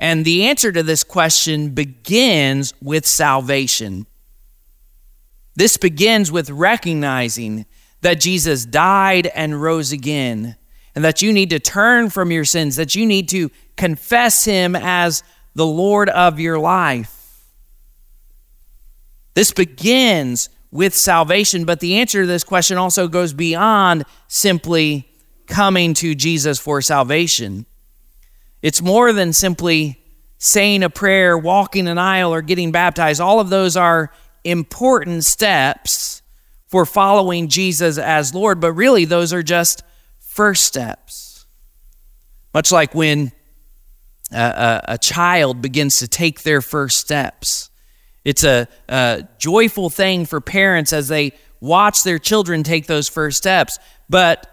And 0.00 0.24
the 0.24 0.46
answer 0.46 0.72
to 0.72 0.82
this 0.82 1.04
question 1.04 1.70
begins 1.70 2.74
with 2.82 3.06
salvation. 3.06 4.08
This 5.54 5.76
begins 5.76 6.32
with 6.32 6.50
recognizing 6.50 7.66
that 8.00 8.18
Jesus 8.18 8.66
died 8.66 9.28
and 9.28 9.62
rose 9.62 9.92
again, 9.92 10.56
and 10.96 11.04
that 11.04 11.22
you 11.22 11.32
need 11.32 11.50
to 11.50 11.60
turn 11.60 12.10
from 12.10 12.32
your 12.32 12.44
sins, 12.44 12.74
that 12.74 12.96
you 12.96 13.06
need 13.06 13.28
to 13.28 13.52
confess 13.76 14.44
Him 14.44 14.74
as 14.74 15.22
the 15.54 15.64
Lord 15.64 16.08
of 16.08 16.40
your 16.40 16.58
life. 16.58 17.23
This 19.34 19.52
begins 19.52 20.48
with 20.70 20.94
salvation, 20.94 21.64
but 21.64 21.80
the 21.80 21.96
answer 21.96 22.22
to 22.22 22.26
this 22.26 22.44
question 22.44 22.78
also 22.78 23.06
goes 23.06 23.32
beyond 23.32 24.04
simply 24.28 25.08
coming 25.46 25.94
to 25.94 26.14
Jesus 26.14 26.58
for 26.58 26.80
salvation. 26.80 27.66
It's 28.62 28.80
more 28.80 29.12
than 29.12 29.32
simply 29.32 30.00
saying 30.38 30.82
a 30.82 30.90
prayer, 30.90 31.36
walking 31.38 31.86
an 31.86 31.98
aisle, 31.98 32.32
or 32.32 32.42
getting 32.42 32.72
baptized. 32.72 33.20
All 33.20 33.40
of 33.40 33.50
those 33.50 33.76
are 33.76 34.10
important 34.42 35.24
steps 35.24 36.22
for 36.66 36.84
following 36.84 37.48
Jesus 37.48 37.98
as 37.98 38.34
Lord, 38.34 38.60
but 38.60 38.72
really 38.72 39.04
those 39.04 39.32
are 39.32 39.42
just 39.42 39.82
first 40.18 40.64
steps. 40.64 41.46
Much 42.52 42.72
like 42.72 42.94
when 42.94 43.32
a, 44.32 44.36
a, 44.36 44.84
a 44.94 44.98
child 44.98 45.62
begins 45.62 45.98
to 45.98 46.08
take 46.08 46.42
their 46.42 46.60
first 46.60 46.98
steps. 46.98 47.70
It's 48.24 48.44
a, 48.44 48.66
a 48.88 49.28
joyful 49.38 49.90
thing 49.90 50.24
for 50.26 50.40
parents 50.40 50.92
as 50.92 51.08
they 51.08 51.32
watch 51.60 52.02
their 52.02 52.18
children 52.18 52.62
take 52.62 52.86
those 52.86 53.08
first 53.08 53.38
steps. 53.38 53.78
But, 54.08 54.50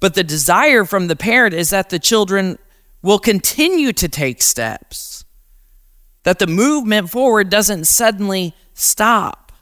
but 0.00 0.14
the 0.14 0.24
desire 0.24 0.84
from 0.84 1.06
the 1.06 1.16
parent 1.16 1.54
is 1.54 1.70
that 1.70 1.90
the 1.90 1.98
children 1.98 2.58
will 3.02 3.18
continue 3.18 3.92
to 3.92 4.08
take 4.08 4.40
steps, 4.40 5.24
that 6.22 6.38
the 6.38 6.46
movement 6.46 7.10
forward 7.10 7.50
doesn't 7.50 7.84
suddenly 7.84 8.54
stop. 8.72 9.52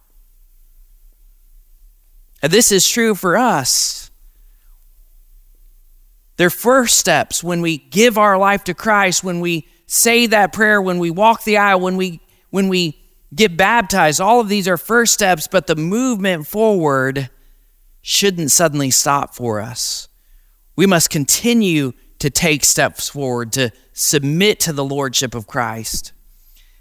And 2.43 2.53
this 2.53 2.73
is 2.73 2.89
true 2.89 3.15
for 3.15 3.37
us. 3.37 4.11
Their 6.37 6.51
first 6.51 6.97
steps 6.99 7.43
when 7.43 7.61
we 7.61 7.79
give 7.79 8.19
our 8.19 8.39
life 8.39 8.65
to 8.65 8.75
Christ, 8.75 9.23
when 9.23 9.41
we 9.41 9.69
say 9.87 10.27
that 10.27 10.53
prayer, 10.53 10.81
when 10.81 10.99
we 10.99 11.11
walk 11.11 11.45
the 11.45 11.59
aisle, 11.59 11.81
when 11.81 11.97
we 11.97 12.21
when 12.51 12.69
we 12.69 13.02
get 13.35 13.57
baptized. 13.57 14.21
All 14.21 14.41
of 14.41 14.49
these 14.49 14.69
are 14.69 14.77
first 14.77 15.15
steps, 15.15 15.49
but 15.51 15.67
the 15.67 15.77
movement 15.77 16.47
forward 16.47 17.31
shouldn't 18.03 18.51
suddenly 18.51 18.91
stop 18.91 19.35
for 19.35 19.61
us. 19.61 20.09
We 20.77 20.87
must 20.87 21.11
continue 21.11 21.93
to 22.19 22.31
take 22.31 22.65
steps 22.65 23.09
forward, 23.09 23.53
to 23.53 23.71
submit 23.93 24.61
to 24.61 24.73
the 24.73 24.85
Lordship 24.85 25.35
of 25.35 25.47
Christ. 25.47 26.13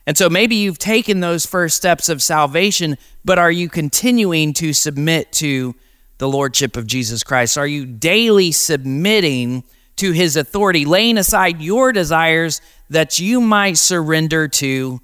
And 0.06 0.18
so 0.18 0.30
maybe 0.30 0.56
you've 0.56 0.80
taken 0.80 1.20
those 1.20 1.46
first 1.46 1.78
steps 1.78 2.10
of 2.10 2.22
salvation, 2.22 2.98
but 3.24 3.40
are 3.40 3.52
you 3.52 3.70
continuing 3.70 4.54
to 4.54 4.74
submit 4.74 5.32
to 5.34 5.76
the 6.18 6.28
Lordship 6.28 6.76
of 6.76 6.88
Jesus 6.88 7.24
Christ? 7.24 7.58
Are 7.58 7.68
you 7.68 7.86
daily 7.86 8.52
submitting 8.52 9.64
to 9.98 10.12
His 10.12 10.36
authority, 10.36 10.86
laying 10.86 11.18
aside 11.18 11.62
your 11.62 11.92
desires 11.92 12.62
that 12.90 13.20
you 13.20 13.42
might 13.42 13.78
surrender 13.78 14.48
to 14.48 15.02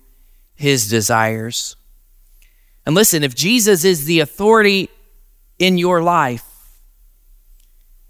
his 0.57 0.89
desires. 0.89 1.77
And 2.85 2.93
listen, 2.93 3.23
if 3.23 3.35
Jesus 3.35 3.85
is 3.85 4.05
the 4.05 4.19
authority 4.19 4.89
in 5.59 5.77
your 5.77 6.01
life, 6.01 6.43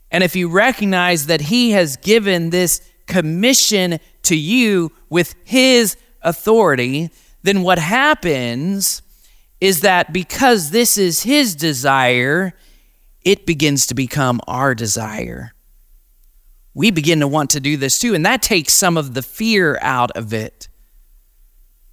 and 0.09 0.23
if 0.23 0.35
you 0.35 0.49
recognize 0.49 1.27
that 1.27 1.41
he 1.41 1.71
has 1.71 1.97
given 1.97 2.49
this 2.49 2.81
commission 3.05 3.99
to 4.23 4.35
you 4.35 4.91
with 5.09 5.35
his 5.43 5.97
authority, 6.21 7.09
then 7.43 7.63
what 7.63 7.79
happens 7.79 9.01
is 9.59 9.81
that 9.81 10.13
because 10.13 10.71
this 10.71 10.97
is 10.97 11.23
his 11.23 11.55
desire, 11.55 12.53
it 13.23 13.45
begins 13.45 13.87
to 13.87 13.95
become 13.95 14.39
our 14.47 14.73
desire. 14.73 15.53
We 16.73 16.91
begin 16.91 17.19
to 17.21 17.27
want 17.27 17.49
to 17.51 17.59
do 17.59 17.75
this 17.75 17.99
too, 17.99 18.13
and 18.13 18.25
that 18.25 18.41
takes 18.41 18.73
some 18.73 18.97
of 18.97 19.13
the 19.13 19.23
fear 19.23 19.79
out 19.81 20.11
of 20.11 20.33
it. 20.33 20.56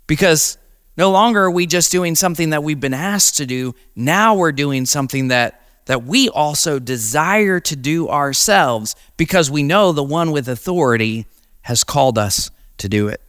Because 0.07 0.59
no 0.97 1.11
longer 1.11 1.45
are 1.45 1.51
we 1.51 1.67
just 1.67 1.91
doing 1.91 2.15
something 2.15 2.51
that 2.51 2.63
we've 2.63 2.81
been 2.81 2.95
asked 2.95 3.37
to 3.39 3.47
do, 3.47 3.75
now 3.97 4.35
we're 4.35 4.53
doing 4.53 4.87
something 4.87 5.29
that 5.29 5.61
that 5.87 6.05
we 6.05 6.29
also 6.31 6.79
desire 6.79 7.61
to 7.61 7.77
do 7.77 8.09
ourselves 8.09 8.97
because 9.19 9.51
we 9.51 9.63
know 9.63 9.93
the 9.93 10.03
one 10.03 10.33
with 10.33 10.49
authority 10.49 11.27
has 11.63 11.85
called 11.85 12.17
us 12.19 12.51
to 12.79 12.89
do 12.89 13.09
it. 13.09 13.21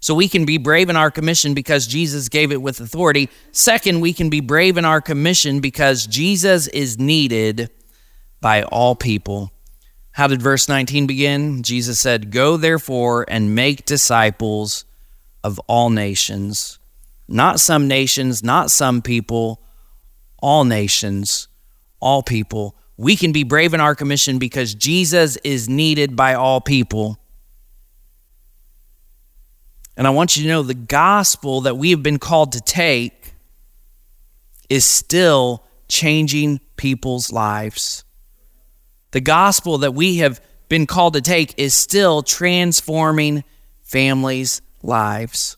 So 0.00 0.14
we 0.14 0.28
can 0.28 0.44
be 0.44 0.58
brave 0.58 0.88
in 0.88 0.96
our 0.96 1.10
commission 1.10 1.52
because 1.52 1.86
Jesus 1.86 2.28
gave 2.28 2.52
it 2.52 2.62
with 2.62 2.80
authority. 2.80 3.28
Second, 3.52 4.00
we 4.00 4.12
can 4.12 4.30
be 4.30 4.40
brave 4.40 4.78
in 4.78 4.84
our 4.84 5.00
commission 5.00 5.60
because 5.60 6.06
Jesus 6.06 6.68
is 6.68 6.98
needed 6.98 7.70
by 8.40 8.62
all 8.62 8.94
people. 8.94 9.52
How 10.12 10.28
did 10.28 10.40
verse 10.40 10.68
19 10.68 11.06
begin? 11.06 11.62
Jesus 11.62 12.00
said, 12.00 12.30
Go 12.30 12.56
therefore 12.56 13.26
and 13.28 13.54
make 13.54 13.84
disciples 13.84 14.85
of 15.46 15.60
all 15.68 15.90
nations. 15.90 16.80
Not 17.28 17.60
some 17.60 17.86
nations, 17.86 18.42
not 18.42 18.68
some 18.68 19.00
people, 19.00 19.62
all 20.38 20.64
nations, 20.64 21.46
all 22.00 22.24
people. 22.24 22.76
We 22.96 23.14
can 23.14 23.30
be 23.30 23.44
brave 23.44 23.72
in 23.72 23.80
our 23.80 23.94
commission 23.94 24.38
because 24.38 24.74
Jesus 24.74 25.36
is 25.44 25.68
needed 25.68 26.16
by 26.16 26.34
all 26.34 26.60
people. 26.60 27.20
And 29.96 30.04
I 30.04 30.10
want 30.10 30.36
you 30.36 30.42
to 30.42 30.48
know 30.48 30.62
the 30.62 30.74
gospel 30.74 31.60
that 31.62 31.76
we 31.76 31.92
have 31.92 32.02
been 32.02 32.18
called 32.18 32.52
to 32.52 32.60
take 32.60 33.34
is 34.68 34.84
still 34.84 35.64
changing 35.88 36.58
people's 36.76 37.30
lives. 37.30 38.04
The 39.12 39.20
gospel 39.20 39.78
that 39.78 39.94
we 39.94 40.16
have 40.16 40.40
been 40.68 40.86
called 40.86 41.14
to 41.14 41.20
take 41.20 41.54
is 41.56 41.72
still 41.72 42.22
transforming 42.22 43.44
families' 43.84 44.60
lives. 44.86 45.56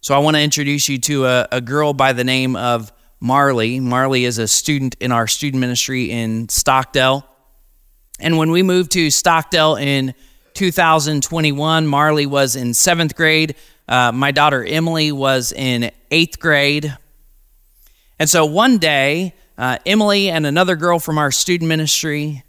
So 0.00 0.14
I 0.14 0.18
want 0.18 0.36
to 0.36 0.42
introduce 0.42 0.88
you 0.88 0.98
to 0.98 1.26
a, 1.26 1.48
a 1.52 1.60
girl 1.60 1.92
by 1.92 2.12
the 2.12 2.24
name 2.24 2.56
of 2.56 2.92
Marley. 3.20 3.80
Marley 3.80 4.24
is 4.24 4.38
a 4.38 4.46
student 4.46 4.96
in 5.00 5.12
our 5.12 5.26
student 5.26 5.60
ministry 5.60 6.10
in 6.10 6.48
Stockdale. 6.48 7.26
And 8.20 8.38
when 8.38 8.50
we 8.50 8.62
moved 8.62 8.92
to 8.92 9.10
Stockdale 9.10 9.76
in 9.76 10.14
2021, 10.54 11.86
Marley 11.86 12.26
was 12.26 12.56
in 12.56 12.72
seventh 12.72 13.14
grade. 13.14 13.56
Uh, 13.88 14.12
my 14.12 14.30
daughter 14.30 14.64
Emily 14.64 15.12
was 15.12 15.52
in 15.52 15.90
eighth 16.10 16.38
grade. 16.38 16.96
And 18.18 18.28
so 18.28 18.46
one 18.46 18.78
day, 18.78 19.34
uh, 19.58 19.78
Emily 19.84 20.30
and 20.30 20.46
another 20.46 20.76
girl 20.76 20.98
from 20.98 21.18
our 21.18 21.30
student 21.30 21.68
ministry, 21.68 22.42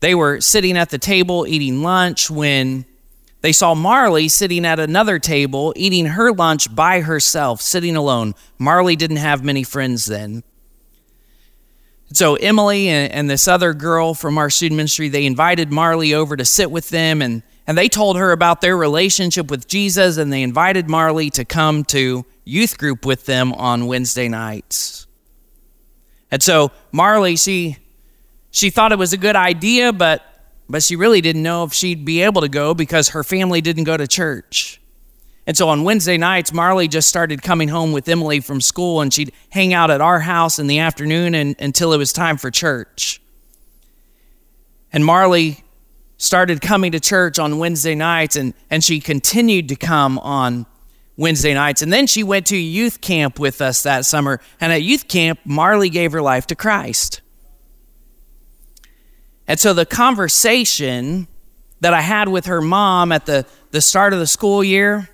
they 0.00 0.14
were 0.14 0.40
sitting 0.40 0.76
at 0.76 0.90
the 0.90 0.98
table 0.98 1.46
eating 1.46 1.82
lunch 1.82 2.30
when 2.30 2.84
they 3.40 3.52
saw 3.52 3.74
Marley 3.74 4.28
sitting 4.28 4.66
at 4.66 4.78
another 4.78 5.18
table, 5.18 5.72
eating 5.76 6.06
her 6.06 6.32
lunch 6.32 6.74
by 6.74 7.00
herself, 7.00 7.60
sitting 7.62 7.96
alone. 7.96 8.34
Marley 8.58 8.96
didn't 8.96 9.16
have 9.16 9.42
many 9.42 9.62
friends 9.62 10.06
then. 10.06 10.42
So 12.12 12.34
Emily 12.34 12.88
and, 12.88 13.12
and, 13.12 13.30
this 13.30 13.46
other 13.46 13.72
girl 13.72 14.14
from 14.14 14.36
our 14.36 14.50
student 14.50 14.76
ministry, 14.76 15.08
they 15.08 15.26
invited 15.26 15.70
Marley 15.70 16.12
over 16.12 16.36
to 16.36 16.44
sit 16.44 16.70
with 16.70 16.88
them 16.90 17.22
and, 17.22 17.42
and 17.68 17.78
they 17.78 17.88
told 17.88 18.16
her 18.16 18.32
about 18.32 18.60
their 18.60 18.76
relationship 18.76 19.48
with 19.48 19.68
Jesus 19.68 20.16
and 20.16 20.32
they 20.32 20.42
invited 20.42 20.88
Marley 20.88 21.30
to 21.30 21.44
come 21.44 21.84
to 21.84 22.26
youth 22.44 22.78
group 22.78 23.06
with 23.06 23.26
them 23.26 23.52
on 23.52 23.86
Wednesday 23.86 24.26
nights. 24.26 25.06
And 26.32 26.42
so 26.42 26.72
Marley, 26.92 27.36
she 27.36 27.78
she 28.50 28.70
thought 28.70 28.90
it 28.90 28.98
was 28.98 29.12
a 29.12 29.16
good 29.16 29.36
idea, 29.36 29.92
but 29.92 30.24
but 30.70 30.82
she 30.82 30.96
really 30.96 31.20
didn't 31.20 31.42
know 31.42 31.64
if 31.64 31.72
she'd 31.72 32.04
be 32.04 32.22
able 32.22 32.40
to 32.40 32.48
go 32.48 32.74
because 32.74 33.10
her 33.10 33.24
family 33.24 33.60
didn't 33.60 33.84
go 33.84 33.96
to 33.96 34.06
church. 34.06 34.80
And 35.46 35.56
so 35.56 35.68
on 35.68 35.84
Wednesday 35.84 36.16
nights, 36.16 36.52
Marley 36.52 36.86
just 36.86 37.08
started 37.08 37.42
coming 37.42 37.68
home 37.68 37.92
with 37.92 38.08
Emily 38.08 38.40
from 38.40 38.60
school, 38.60 39.00
and 39.00 39.12
she'd 39.12 39.32
hang 39.50 39.74
out 39.74 39.90
at 39.90 40.00
our 40.00 40.20
house 40.20 40.58
in 40.58 40.66
the 40.66 40.78
afternoon 40.78 41.34
and, 41.34 41.56
until 41.58 41.92
it 41.92 41.96
was 41.96 42.12
time 42.12 42.36
for 42.36 42.50
church. 42.50 43.20
And 44.92 45.04
Marley, 45.04 45.64
started 46.20 46.60
coming 46.60 46.92
to 46.92 47.00
church 47.00 47.38
on 47.38 47.58
Wednesday 47.58 47.94
nights, 47.94 48.36
and, 48.36 48.52
and 48.68 48.84
she 48.84 49.00
continued 49.00 49.68
to 49.70 49.74
come 49.74 50.18
on 50.18 50.66
Wednesday 51.16 51.54
nights. 51.54 51.80
And 51.80 51.90
then 51.90 52.06
she 52.06 52.22
went 52.22 52.46
to 52.48 52.56
youth 52.56 53.00
camp 53.00 53.38
with 53.38 53.62
us 53.62 53.82
that 53.84 54.04
summer. 54.04 54.40
And 54.60 54.70
at 54.70 54.82
youth 54.82 55.08
camp, 55.08 55.40
Marley 55.46 55.88
gave 55.88 56.12
her 56.12 56.20
life 56.20 56.46
to 56.48 56.54
Christ. 56.54 57.19
And 59.50 59.58
so 59.58 59.74
the 59.74 59.84
conversation 59.84 61.26
that 61.80 61.92
I 61.92 62.02
had 62.02 62.28
with 62.28 62.46
her 62.46 62.60
mom 62.60 63.10
at 63.10 63.26
the, 63.26 63.44
the 63.72 63.80
start 63.80 64.12
of 64.12 64.20
the 64.20 64.26
school 64.28 64.62
year, 64.62 65.10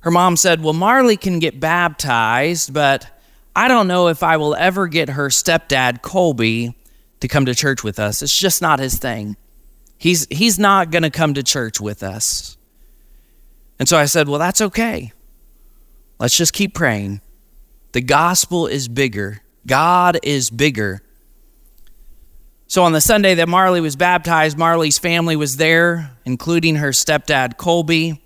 her 0.00 0.10
mom 0.10 0.36
said, 0.36 0.62
Well, 0.62 0.74
Marley 0.74 1.16
can 1.16 1.38
get 1.38 1.58
baptized, 1.58 2.74
but 2.74 3.06
I 3.56 3.66
don't 3.66 3.88
know 3.88 4.08
if 4.08 4.22
I 4.22 4.36
will 4.36 4.54
ever 4.54 4.88
get 4.88 5.08
her 5.08 5.28
stepdad, 5.28 6.02
Colby, 6.02 6.76
to 7.20 7.28
come 7.28 7.46
to 7.46 7.54
church 7.54 7.82
with 7.82 7.98
us. 7.98 8.20
It's 8.20 8.38
just 8.38 8.60
not 8.60 8.78
his 8.78 8.98
thing. 8.98 9.38
He's, 9.96 10.26
he's 10.30 10.58
not 10.58 10.90
going 10.90 11.04
to 11.04 11.10
come 11.10 11.32
to 11.32 11.42
church 11.42 11.80
with 11.80 12.02
us. 12.02 12.58
And 13.78 13.88
so 13.88 13.96
I 13.96 14.04
said, 14.04 14.28
Well, 14.28 14.38
that's 14.38 14.60
okay. 14.60 15.14
Let's 16.18 16.36
just 16.36 16.52
keep 16.52 16.74
praying. 16.74 17.22
The 17.92 18.02
gospel 18.02 18.66
is 18.66 18.86
bigger, 18.86 19.40
God 19.66 20.18
is 20.22 20.50
bigger. 20.50 21.00
So 22.70 22.84
on 22.84 22.92
the 22.92 23.00
Sunday 23.00 23.34
that 23.34 23.48
Marley 23.48 23.80
was 23.80 23.96
baptized, 23.96 24.56
Marley's 24.56 24.96
family 24.96 25.34
was 25.34 25.56
there, 25.56 26.12
including 26.24 26.76
her 26.76 26.90
stepdad, 26.90 27.56
Colby. 27.56 28.22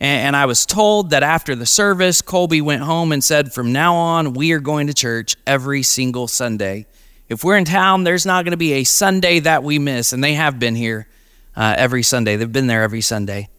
And 0.00 0.34
I 0.34 0.46
was 0.46 0.64
told 0.64 1.10
that 1.10 1.22
after 1.22 1.54
the 1.54 1.66
service, 1.66 2.22
Colby 2.22 2.62
went 2.62 2.80
home 2.80 3.12
and 3.12 3.22
said, 3.22 3.52
From 3.52 3.74
now 3.74 3.94
on, 3.94 4.32
we 4.32 4.52
are 4.52 4.58
going 4.58 4.86
to 4.86 4.94
church 4.94 5.36
every 5.46 5.82
single 5.82 6.28
Sunday. 6.28 6.86
If 7.28 7.44
we're 7.44 7.58
in 7.58 7.66
town, 7.66 8.04
there's 8.04 8.24
not 8.24 8.46
going 8.46 8.52
to 8.52 8.56
be 8.56 8.72
a 8.72 8.84
Sunday 8.84 9.40
that 9.40 9.62
we 9.62 9.78
miss. 9.78 10.14
And 10.14 10.24
they 10.24 10.32
have 10.32 10.58
been 10.58 10.76
here 10.76 11.06
uh, 11.54 11.74
every 11.76 12.02
Sunday, 12.02 12.36
they've 12.36 12.50
been 12.50 12.68
there 12.68 12.84
every 12.84 13.02
Sunday. 13.02 13.50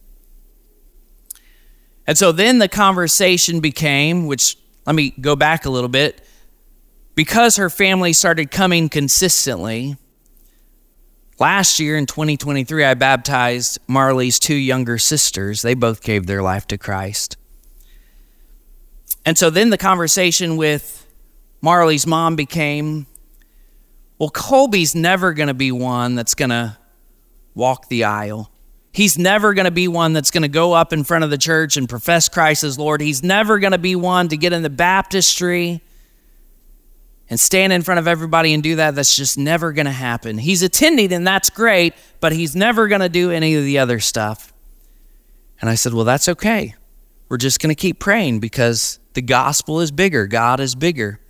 And 2.04 2.18
so 2.18 2.32
then 2.32 2.58
the 2.58 2.68
conversation 2.68 3.60
became, 3.60 4.26
which 4.26 4.58
let 4.86 4.96
me 4.96 5.10
go 5.20 5.36
back 5.36 5.66
a 5.66 5.70
little 5.70 5.88
bit, 5.88 6.20
because 7.14 7.54
her 7.58 7.70
family 7.70 8.12
started 8.12 8.50
coming 8.50 8.88
consistently. 8.88 9.96
Last 11.38 11.78
year 11.78 11.98
in 11.98 12.06
2023, 12.06 12.82
I 12.82 12.94
baptized 12.94 13.78
Marley's 13.86 14.38
two 14.38 14.54
younger 14.54 14.96
sisters. 14.96 15.60
They 15.60 15.74
both 15.74 16.02
gave 16.02 16.26
their 16.26 16.42
life 16.42 16.66
to 16.68 16.78
Christ. 16.78 17.36
And 19.26 19.36
so 19.36 19.50
then 19.50 19.68
the 19.68 19.76
conversation 19.76 20.56
with 20.56 21.06
Marley's 21.60 22.06
mom 22.06 22.36
became 22.36 23.06
well, 24.18 24.30
Colby's 24.30 24.94
never 24.94 25.34
going 25.34 25.48
to 25.48 25.54
be 25.54 25.70
one 25.70 26.14
that's 26.14 26.34
going 26.34 26.48
to 26.48 26.78
walk 27.54 27.88
the 27.88 28.04
aisle. 28.04 28.50
He's 28.90 29.18
never 29.18 29.52
going 29.52 29.66
to 29.66 29.70
be 29.70 29.88
one 29.88 30.14
that's 30.14 30.30
going 30.30 30.42
to 30.42 30.48
go 30.48 30.72
up 30.72 30.94
in 30.94 31.04
front 31.04 31.22
of 31.22 31.28
the 31.28 31.36
church 31.36 31.76
and 31.76 31.86
profess 31.86 32.30
Christ 32.30 32.64
as 32.64 32.78
Lord. 32.78 33.02
He's 33.02 33.22
never 33.22 33.58
going 33.58 33.72
to 33.72 33.78
be 33.78 33.94
one 33.94 34.28
to 34.28 34.38
get 34.38 34.54
in 34.54 34.62
the 34.62 34.70
baptistry 34.70 35.82
and 37.28 37.40
stand 37.40 37.72
in 37.72 37.82
front 37.82 37.98
of 37.98 38.06
everybody 38.06 38.54
and 38.54 38.62
do 38.62 38.76
that. 38.76 38.94
That's 38.94 39.16
just 39.16 39.36
never 39.36 39.72
going 39.72 39.86
to 39.86 39.92
happen. 39.92 40.38
He's 40.38 40.62
attending, 40.62 41.12
and 41.12 41.26
that's 41.26 41.50
great, 41.50 41.94
but 42.20 42.32
he's 42.32 42.54
never 42.54 42.88
going 42.88 43.00
to 43.00 43.08
do 43.08 43.30
any 43.30 43.54
of 43.54 43.64
the 43.64 43.78
other 43.78 44.00
stuff. 44.00 44.52
And 45.60 45.70
I 45.70 45.74
said, 45.74 45.92
Well, 45.92 46.04
that's 46.04 46.28
okay. 46.28 46.74
We're 47.28 47.38
just 47.38 47.60
going 47.60 47.74
to 47.74 47.80
keep 47.80 47.98
praying 47.98 48.40
because 48.40 49.00
the 49.14 49.22
gospel 49.22 49.80
is 49.80 49.90
bigger, 49.90 50.26
God 50.26 50.60
is 50.60 50.74
bigger. 50.74 51.20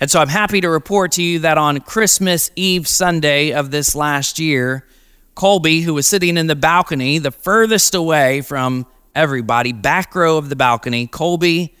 And 0.00 0.10
so 0.10 0.18
I'm 0.18 0.28
happy 0.28 0.62
to 0.62 0.70
report 0.70 1.12
to 1.12 1.22
you 1.22 1.40
that 1.40 1.58
on 1.58 1.80
Christmas 1.80 2.50
Eve 2.56 2.88
Sunday 2.88 3.52
of 3.52 3.70
this 3.70 3.94
last 3.94 4.38
year, 4.38 4.86
Colby, 5.34 5.82
who 5.82 5.92
was 5.92 6.06
sitting 6.06 6.38
in 6.38 6.46
the 6.46 6.56
balcony, 6.56 7.18
the 7.18 7.30
furthest 7.30 7.94
away 7.94 8.40
from 8.40 8.86
everybody, 9.14 9.72
back 9.72 10.14
row 10.14 10.38
of 10.38 10.48
the 10.48 10.56
balcony, 10.56 11.06
Colby 11.06 11.74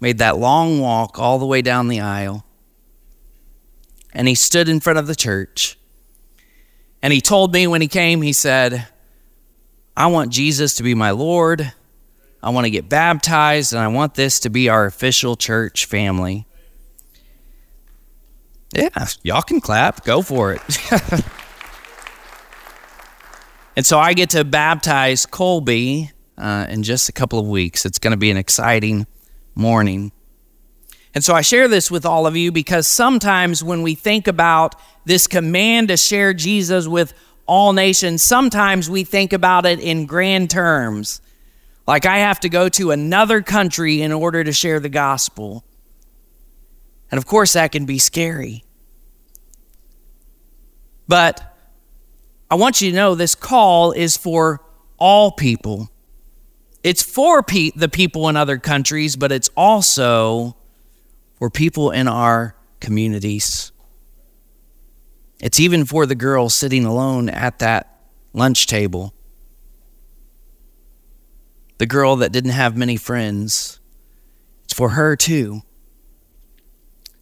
made 0.00 0.18
that 0.18 0.38
long 0.38 0.80
walk 0.80 1.18
all 1.18 1.38
the 1.38 1.46
way 1.46 1.60
down 1.60 1.88
the 1.88 2.00
aisle. 2.00 2.46
And 4.12 4.28
he 4.28 4.34
stood 4.34 4.68
in 4.68 4.80
front 4.80 4.98
of 4.98 5.06
the 5.06 5.14
church. 5.14 5.78
And 7.02 7.12
he 7.12 7.20
told 7.20 7.52
me 7.52 7.66
when 7.66 7.80
he 7.80 7.88
came, 7.88 8.22
he 8.22 8.32
said, 8.32 8.86
I 9.96 10.06
want 10.08 10.32
Jesus 10.32 10.76
to 10.76 10.82
be 10.82 10.94
my 10.94 11.10
Lord. 11.12 11.72
I 12.42 12.50
want 12.50 12.64
to 12.64 12.70
get 12.70 12.88
baptized, 12.88 13.72
and 13.72 13.80
I 13.80 13.88
want 13.88 14.14
this 14.14 14.40
to 14.40 14.50
be 14.50 14.68
our 14.68 14.86
official 14.86 15.36
church 15.36 15.84
family. 15.84 16.46
Yeah, 18.72 19.06
y'all 19.22 19.42
can 19.42 19.60
clap. 19.60 20.04
Go 20.04 20.22
for 20.22 20.54
it. 20.54 20.62
And 23.80 23.86
so 23.86 23.98
I 23.98 24.12
get 24.12 24.30
to 24.30 24.44
baptize 24.44 25.24
Colby 25.26 26.10
uh, 26.36 26.66
in 26.68 26.82
just 26.82 27.08
a 27.08 27.12
couple 27.12 27.38
of 27.38 27.46
weeks. 27.46 27.86
It's 27.86 27.98
going 27.98 28.10
to 28.10 28.18
be 28.18 28.30
an 28.30 28.36
exciting 28.36 29.06
morning. 29.54 30.12
And 31.14 31.24
so 31.24 31.34
I 31.34 31.40
share 31.40 31.66
this 31.66 31.90
with 31.90 32.06
all 32.06 32.26
of 32.26 32.36
you 32.36 32.52
because 32.52 32.86
sometimes 32.86 33.64
when 33.64 33.82
we 33.82 33.94
think 33.94 34.28
about 34.28 34.76
this 35.04 35.26
command 35.26 35.88
to 35.88 35.96
share 35.96 36.32
Jesus 36.32 36.86
with 36.86 37.12
all 37.46 37.72
nations, 37.72 38.22
sometimes 38.22 38.88
we 38.88 39.02
think 39.02 39.32
about 39.32 39.66
it 39.66 39.80
in 39.80 40.06
grand 40.06 40.50
terms. 40.50 41.20
Like 41.86 42.06
I 42.06 42.18
have 42.18 42.38
to 42.40 42.48
go 42.48 42.68
to 42.70 42.92
another 42.92 43.42
country 43.42 44.02
in 44.02 44.12
order 44.12 44.44
to 44.44 44.52
share 44.52 44.78
the 44.78 44.88
gospel. 44.88 45.64
And 47.10 47.18
of 47.18 47.26
course, 47.26 47.54
that 47.54 47.72
can 47.72 47.86
be 47.86 47.98
scary. 47.98 48.62
But 51.08 51.42
I 52.48 52.54
want 52.54 52.80
you 52.80 52.90
to 52.90 52.96
know 52.96 53.16
this 53.16 53.34
call 53.34 53.90
is 53.90 54.16
for 54.16 54.60
all 54.96 55.32
people. 55.32 55.90
It's 56.84 57.02
for 57.02 57.42
pe- 57.42 57.72
the 57.74 57.88
people 57.88 58.28
in 58.28 58.36
other 58.36 58.58
countries, 58.58 59.16
but 59.16 59.32
it's 59.32 59.50
also 59.56 60.56
for 61.40 61.50
people 61.50 61.90
in 61.90 62.06
our 62.06 62.54
communities. 62.80 63.72
It's 65.40 65.58
even 65.58 65.86
for 65.86 66.04
the 66.04 66.14
girl 66.14 66.50
sitting 66.50 66.84
alone 66.84 67.30
at 67.30 67.60
that 67.60 67.98
lunch 68.34 68.66
table. 68.66 69.14
The 71.78 71.86
girl 71.86 72.16
that 72.16 72.30
didn't 72.30 72.50
have 72.50 72.76
many 72.76 72.98
friends. 72.98 73.80
It's 74.64 74.74
for 74.74 74.90
her 74.90 75.16
too. 75.16 75.62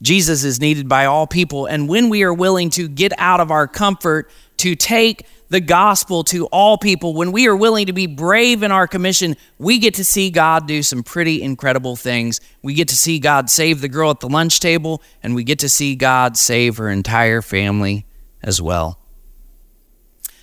Jesus 0.02 0.42
is 0.42 0.60
needed 0.60 0.88
by 0.88 1.04
all 1.04 1.28
people. 1.28 1.66
And 1.66 1.88
when 1.88 2.08
we 2.08 2.24
are 2.24 2.34
willing 2.34 2.70
to 2.70 2.88
get 2.88 3.12
out 3.18 3.38
of 3.38 3.52
our 3.52 3.68
comfort 3.68 4.28
to 4.58 4.74
take 4.74 5.26
the 5.50 5.60
gospel 5.60 6.24
to 6.24 6.46
all 6.46 6.76
people, 6.76 7.14
when 7.14 7.32
we 7.32 7.46
are 7.46 7.56
willing 7.56 7.86
to 7.86 7.92
be 7.92 8.06
brave 8.06 8.62
in 8.62 8.70
our 8.70 8.86
commission, 8.86 9.36
we 9.58 9.78
get 9.78 9.94
to 9.94 10.04
see 10.04 10.30
God 10.30 10.66
do 10.66 10.82
some 10.82 11.02
pretty 11.02 11.42
incredible 11.42 11.96
things. 11.96 12.40
We 12.62 12.74
get 12.74 12.88
to 12.88 12.96
see 12.96 13.18
God 13.18 13.48
save 13.48 13.80
the 13.80 13.88
girl 13.88 14.10
at 14.10 14.20
the 14.20 14.28
lunch 14.28 14.60
table, 14.60 15.02
and 15.22 15.34
we 15.34 15.44
get 15.44 15.58
to 15.60 15.68
see 15.68 15.94
God 15.94 16.36
save 16.36 16.76
her 16.76 16.90
entire 16.90 17.40
family 17.40 18.04
as 18.42 18.60
well. 18.60 18.98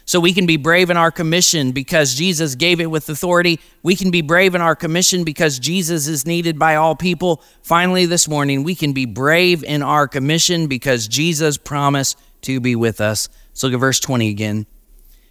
So 0.07 0.19
we 0.19 0.33
can 0.33 0.45
be 0.45 0.57
brave 0.57 0.91
in 0.91 0.97
our 0.97 1.11
commission 1.11 1.71
because 1.71 2.13
Jesus 2.13 2.53
gave 2.53 2.79
it 2.79 2.85
with 2.85 3.09
authority. 3.09 3.59
We 3.81 3.95
can 3.95 4.11
be 4.11 4.21
brave 4.21 4.53
in 4.53 4.61
our 4.61 4.75
commission 4.75 5.23
because 5.23 5.57
Jesus 5.57 6.07
is 6.07 6.27
needed 6.27 6.59
by 6.59 6.75
all 6.75 6.95
people. 6.95 7.43
Finally, 7.63 8.05
this 8.05 8.27
morning, 8.27 8.63
we 8.63 8.75
can 8.75 8.93
be 8.93 9.05
brave 9.05 9.63
in 9.63 9.81
our 9.81 10.07
commission 10.07 10.67
because 10.67 11.07
Jesus 11.07 11.57
promised 11.57 12.19
to 12.41 12.59
be 12.59 12.75
with 12.75 13.01
us. 13.01 13.29
So 13.53 13.65
look 13.65 13.73
at 13.73 13.79
verse 13.79 13.99
20 13.99 14.29
again. 14.29 14.67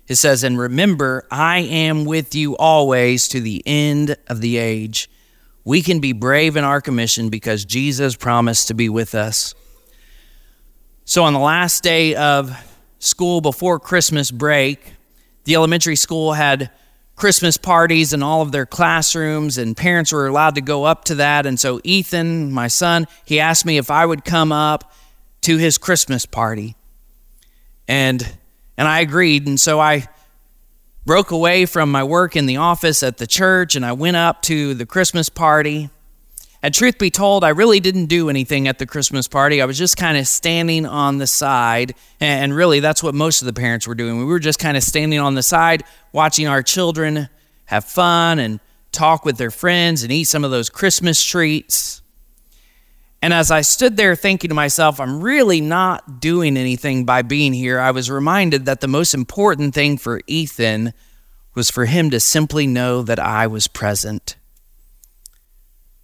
It 0.06 0.16
says, 0.16 0.44
And 0.44 0.58
remember, 0.58 1.26
I 1.30 1.58
am 1.60 2.04
with 2.04 2.34
you 2.34 2.56
always 2.56 3.28
to 3.28 3.40
the 3.40 3.62
end 3.64 4.16
of 4.28 4.40
the 4.40 4.58
age. 4.58 5.10
We 5.64 5.80
can 5.82 6.00
be 6.00 6.12
brave 6.12 6.56
in 6.56 6.64
our 6.64 6.80
commission 6.80 7.30
because 7.30 7.64
Jesus 7.64 8.16
promised 8.16 8.68
to 8.68 8.74
be 8.74 8.88
with 8.88 9.14
us. 9.14 9.54
So 11.06 11.24
on 11.24 11.32
the 11.32 11.38
last 11.38 11.82
day 11.82 12.14
of 12.14 12.56
school 12.98 13.40
before 13.40 13.78
Christmas 13.78 14.30
break, 14.30 14.94
the 15.44 15.54
elementary 15.54 15.96
school 15.96 16.32
had 16.32 16.70
Christmas 17.16 17.56
parties 17.56 18.12
in 18.12 18.22
all 18.22 18.42
of 18.42 18.50
their 18.50 18.66
classrooms, 18.66 19.56
and 19.56 19.76
parents 19.76 20.12
were 20.12 20.26
allowed 20.26 20.56
to 20.56 20.60
go 20.60 20.84
up 20.84 21.04
to 21.04 21.16
that. 21.16 21.46
And 21.46 21.60
so, 21.60 21.80
Ethan, 21.84 22.50
my 22.50 22.66
son, 22.66 23.06
he 23.24 23.38
asked 23.38 23.64
me 23.64 23.78
if 23.78 23.90
I 23.90 24.04
would 24.04 24.24
come 24.24 24.50
up 24.50 24.92
to 25.42 25.56
his 25.56 25.78
Christmas 25.78 26.26
party. 26.26 26.74
And, 27.86 28.36
and 28.76 28.88
I 28.88 29.00
agreed. 29.00 29.46
And 29.46 29.60
so 29.60 29.80
I 29.80 30.08
broke 31.04 31.30
away 31.30 31.66
from 31.66 31.90
my 31.90 32.02
work 32.02 32.36
in 32.36 32.46
the 32.46 32.56
office 32.56 33.02
at 33.02 33.18
the 33.18 33.26
church 33.26 33.76
and 33.76 33.84
I 33.84 33.92
went 33.92 34.16
up 34.16 34.42
to 34.42 34.74
the 34.74 34.86
Christmas 34.86 35.28
party. 35.28 35.90
And 36.62 36.72
truth 36.72 36.96
be 36.96 37.10
told, 37.10 37.44
I 37.44 37.50
really 37.50 37.78
didn't 37.78 38.06
do 38.06 38.30
anything 38.30 38.68
at 38.68 38.78
the 38.78 38.86
Christmas 38.86 39.28
party. 39.28 39.60
I 39.60 39.66
was 39.66 39.76
just 39.76 39.98
kind 39.98 40.16
of 40.16 40.26
standing 40.26 40.86
on 40.86 41.18
the 41.18 41.26
side. 41.26 41.94
And 42.20 42.56
really, 42.56 42.80
that's 42.80 43.02
what 43.02 43.14
most 43.14 43.42
of 43.42 43.46
the 43.46 43.52
parents 43.52 43.86
were 43.86 43.94
doing. 43.94 44.16
We 44.16 44.24
were 44.24 44.38
just 44.38 44.58
kind 44.58 44.74
of 44.74 44.82
standing 44.82 45.20
on 45.20 45.34
the 45.34 45.42
side, 45.42 45.84
watching 46.12 46.48
our 46.48 46.62
children 46.62 47.28
have 47.66 47.84
fun 47.84 48.38
and 48.38 48.60
talk 48.92 49.26
with 49.26 49.36
their 49.36 49.50
friends 49.50 50.04
and 50.04 50.10
eat 50.10 50.24
some 50.24 50.42
of 50.42 50.50
those 50.50 50.70
Christmas 50.70 51.22
treats. 51.22 52.00
And 53.24 53.32
as 53.32 53.50
I 53.50 53.62
stood 53.62 53.96
there 53.96 54.14
thinking 54.14 54.50
to 54.50 54.54
myself, 54.54 55.00
I'm 55.00 55.22
really 55.22 55.62
not 55.62 56.20
doing 56.20 56.58
anything 56.58 57.06
by 57.06 57.22
being 57.22 57.54
here, 57.54 57.80
I 57.80 57.90
was 57.90 58.10
reminded 58.10 58.66
that 58.66 58.82
the 58.82 58.86
most 58.86 59.14
important 59.14 59.74
thing 59.74 59.96
for 59.96 60.20
Ethan 60.26 60.92
was 61.54 61.70
for 61.70 61.86
him 61.86 62.10
to 62.10 62.20
simply 62.20 62.66
know 62.66 63.00
that 63.00 63.18
I 63.18 63.46
was 63.46 63.66
present. 63.66 64.36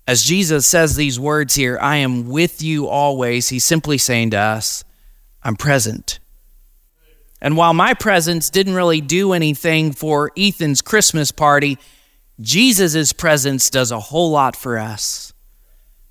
As 0.08 0.22
Jesus 0.22 0.66
says 0.66 0.96
these 0.96 1.20
words 1.20 1.56
here, 1.56 1.78
I 1.82 1.96
am 1.96 2.26
with 2.26 2.62
you 2.62 2.86
always, 2.88 3.50
he's 3.50 3.64
simply 3.64 3.98
saying 3.98 4.30
to 4.30 4.38
us, 4.38 4.82
I'm 5.42 5.56
present. 5.56 6.20
And 7.38 7.54
while 7.54 7.74
my 7.74 7.92
presence 7.92 8.48
didn't 8.48 8.76
really 8.76 9.02
do 9.02 9.34
anything 9.34 9.92
for 9.92 10.32
Ethan's 10.38 10.80
Christmas 10.80 11.32
party, 11.32 11.76
Jesus' 12.40 13.12
presence 13.12 13.68
does 13.68 13.90
a 13.90 14.00
whole 14.00 14.30
lot 14.30 14.56
for 14.56 14.78
us 14.78 15.29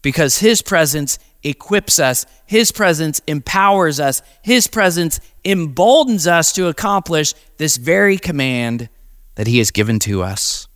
because 0.02 0.40
his 0.40 0.62
presence 0.62 1.20
equips 1.44 2.00
us, 2.00 2.26
his 2.46 2.72
presence 2.72 3.22
empowers 3.28 4.00
us, 4.00 4.22
his 4.42 4.68
presence 4.68 5.20
emboldens 5.44 6.28
us 6.28 6.52
to 6.54 6.68
accomplish 6.68 7.34
this 7.58 7.78
very 7.78 8.18
command 8.18 8.90
that 9.36 9.48
he 9.48 9.58
has 9.60 9.72
given 9.72 10.00
to 10.00 10.22
us. 10.22 10.68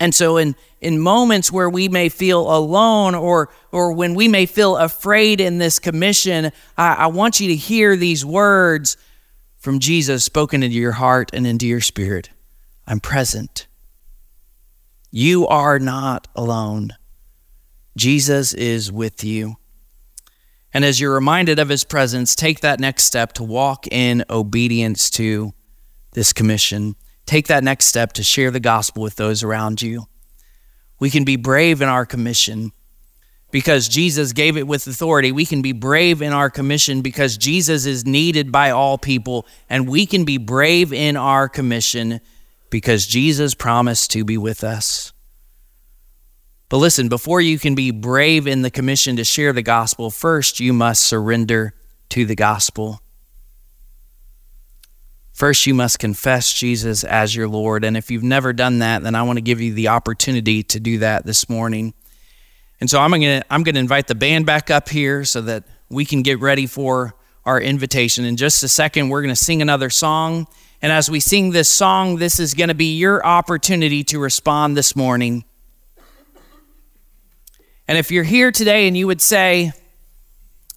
And 0.00 0.14
so 0.14 0.36
in 0.36 0.54
in 0.80 1.00
moments 1.00 1.50
where 1.50 1.68
we 1.68 1.88
may 1.88 2.08
feel 2.08 2.54
alone 2.54 3.14
or 3.14 3.50
or 3.72 3.92
when 3.92 4.14
we 4.14 4.28
may 4.28 4.46
feel 4.46 4.76
afraid 4.76 5.40
in 5.40 5.58
this 5.58 5.78
commission, 5.78 6.52
I, 6.76 6.94
I 6.94 7.06
want 7.08 7.40
you 7.40 7.48
to 7.48 7.56
hear 7.56 7.96
these 7.96 8.24
words 8.24 8.96
from 9.56 9.80
Jesus 9.80 10.24
spoken 10.24 10.62
into 10.62 10.76
your 10.76 10.92
heart 10.92 11.30
and 11.32 11.46
into 11.46 11.66
your 11.66 11.80
spirit. 11.80 12.30
I'm 12.86 13.00
present. 13.00 13.66
You 15.10 15.46
are 15.48 15.78
not 15.78 16.28
alone. 16.36 16.90
Jesus 17.98 18.54
is 18.54 18.92
with 18.92 19.24
you. 19.24 19.56
And 20.72 20.84
as 20.84 21.00
you're 21.00 21.14
reminded 21.14 21.58
of 21.58 21.68
his 21.68 21.82
presence, 21.82 22.36
take 22.36 22.60
that 22.60 22.78
next 22.78 23.04
step 23.04 23.32
to 23.34 23.42
walk 23.42 23.86
in 23.88 24.24
obedience 24.30 25.10
to 25.10 25.52
this 26.12 26.32
commission. 26.32 26.94
Take 27.26 27.48
that 27.48 27.64
next 27.64 27.86
step 27.86 28.12
to 28.14 28.22
share 28.22 28.50
the 28.52 28.60
gospel 28.60 29.02
with 29.02 29.16
those 29.16 29.42
around 29.42 29.82
you. 29.82 30.06
We 31.00 31.10
can 31.10 31.24
be 31.24 31.36
brave 31.36 31.82
in 31.82 31.88
our 31.88 32.06
commission 32.06 32.70
because 33.50 33.88
Jesus 33.88 34.32
gave 34.32 34.56
it 34.56 34.66
with 34.66 34.86
authority. 34.86 35.32
We 35.32 35.44
can 35.44 35.60
be 35.60 35.72
brave 35.72 36.22
in 36.22 36.32
our 36.32 36.50
commission 36.50 37.02
because 37.02 37.36
Jesus 37.36 37.84
is 37.84 38.06
needed 38.06 38.52
by 38.52 38.70
all 38.70 38.96
people. 38.96 39.44
And 39.68 39.88
we 39.88 40.06
can 40.06 40.24
be 40.24 40.38
brave 40.38 40.92
in 40.92 41.16
our 41.16 41.48
commission 41.48 42.20
because 42.70 43.06
Jesus 43.06 43.54
promised 43.54 44.12
to 44.12 44.24
be 44.24 44.38
with 44.38 44.62
us. 44.62 45.12
But 46.68 46.78
listen, 46.78 47.08
before 47.08 47.40
you 47.40 47.58
can 47.58 47.74
be 47.74 47.90
brave 47.90 48.46
in 48.46 48.62
the 48.62 48.70
commission 48.70 49.16
to 49.16 49.24
share 49.24 49.52
the 49.52 49.62
gospel, 49.62 50.10
first 50.10 50.60
you 50.60 50.72
must 50.72 51.02
surrender 51.02 51.74
to 52.10 52.26
the 52.26 52.34
gospel. 52.34 53.00
First, 55.32 55.66
you 55.66 55.74
must 55.74 56.00
confess 56.00 56.52
Jesus 56.52 57.04
as 57.04 57.36
your 57.36 57.46
Lord. 57.46 57.84
And 57.84 57.96
if 57.96 58.10
you've 58.10 58.24
never 58.24 58.52
done 58.52 58.80
that, 58.80 59.04
then 59.04 59.14
I 59.14 59.22
want 59.22 59.36
to 59.36 59.40
give 59.40 59.60
you 59.60 59.72
the 59.72 59.86
opportunity 59.86 60.64
to 60.64 60.80
do 60.80 60.98
that 60.98 61.24
this 61.24 61.48
morning. 61.48 61.94
And 62.80 62.90
so 62.90 62.98
I'm 62.98 63.10
going 63.10 63.22
to 63.22 63.44
I'm 63.48 63.62
going 63.62 63.76
to 63.76 63.80
invite 63.80 64.08
the 64.08 64.16
band 64.16 64.46
back 64.46 64.68
up 64.68 64.88
here 64.88 65.24
so 65.24 65.40
that 65.42 65.62
we 65.88 66.04
can 66.04 66.22
get 66.22 66.40
ready 66.40 66.66
for 66.66 67.14
our 67.44 67.60
invitation. 67.60 68.24
In 68.24 68.36
just 68.36 68.64
a 68.64 68.68
second, 68.68 69.10
we're 69.10 69.22
going 69.22 69.34
to 69.34 69.40
sing 69.40 69.62
another 69.62 69.90
song. 69.90 70.48
And 70.82 70.90
as 70.90 71.08
we 71.08 71.20
sing 71.20 71.50
this 71.50 71.68
song, 71.68 72.16
this 72.16 72.40
is 72.40 72.54
going 72.54 72.68
to 72.68 72.74
be 72.74 72.96
your 72.96 73.24
opportunity 73.24 74.02
to 74.04 74.18
respond 74.18 74.76
this 74.76 74.96
morning. 74.96 75.44
And 77.88 77.96
if 77.96 78.10
you're 78.10 78.22
here 78.22 78.52
today 78.52 78.86
and 78.86 78.96
you 78.96 79.06
would 79.06 79.22
say, 79.22 79.72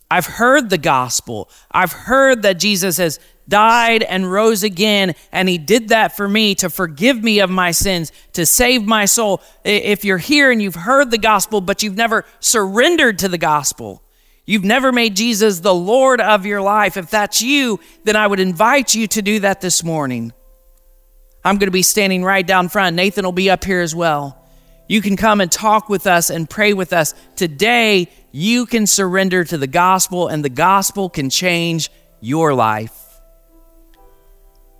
I've 0.09 0.25
heard 0.25 0.69
the 0.69 0.77
gospel, 0.77 1.49
I've 1.69 1.91
heard 1.91 2.41
that 2.41 2.57
Jesus 2.57 2.97
has 2.97 3.19
died 3.47 4.01
and 4.03 4.31
rose 4.31 4.63
again, 4.63 5.13
and 5.31 5.49
he 5.49 5.57
did 5.57 5.89
that 5.89 6.15
for 6.15 6.27
me 6.27 6.55
to 6.55 6.69
forgive 6.69 7.21
me 7.21 7.39
of 7.39 7.49
my 7.49 7.71
sins, 7.71 8.11
to 8.33 8.45
save 8.45 8.85
my 8.85 9.05
soul. 9.05 9.41
If 9.65 10.05
you're 10.05 10.17
here 10.17 10.51
and 10.51 10.61
you've 10.61 10.75
heard 10.75 11.11
the 11.11 11.17
gospel, 11.17 11.59
but 11.59 11.83
you've 11.83 11.97
never 11.97 12.25
surrendered 12.39 13.19
to 13.19 13.27
the 13.27 13.37
gospel, 13.37 14.03
you've 14.45 14.63
never 14.63 14.91
made 14.91 15.15
Jesus 15.15 15.59
the 15.59 15.75
Lord 15.75 16.21
of 16.21 16.45
your 16.45 16.61
life, 16.61 16.95
if 16.95 17.09
that's 17.09 17.41
you, 17.41 17.79
then 18.05 18.15
I 18.15 18.27
would 18.27 18.39
invite 18.39 18.95
you 18.95 19.07
to 19.07 19.21
do 19.21 19.39
that 19.39 19.59
this 19.59 19.83
morning. 19.83 20.31
I'm 21.43 21.57
going 21.57 21.67
to 21.67 21.71
be 21.71 21.83
standing 21.83 22.23
right 22.23 22.45
down 22.45 22.69
front. 22.69 22.95
Nathan 22.95 23.25
will 23.25 23.31
be 23.31 23.49
up 23.49 23.63
here 23.63 23.81
as 23.81 23.95
well. 23.95 24.40
You 24.91 25.01
can 25.01 25.15
come 25.15 25.39
and 25.39 25.49
talk 25.49 25.87
with 25.87 26.05
us 26.05 26.29
and 26.29 26.49
pray 26.49 26.73
with 26.73 26.91
us. 26.91 27.13
Today, 27.37 28.09
you 28.33 28.65
can 28.65 28.85
surrender 28.85 29.45
to 29.45 29.57
the 29.57 29.65
gospel, 29.65 30.27
and 30.27 30.43
the 30.43 30.49
gospel 30.49 31.09
can 31.09 31.29
change 31.29 31.89
your 32.19 32.53
life. 32.53 33.21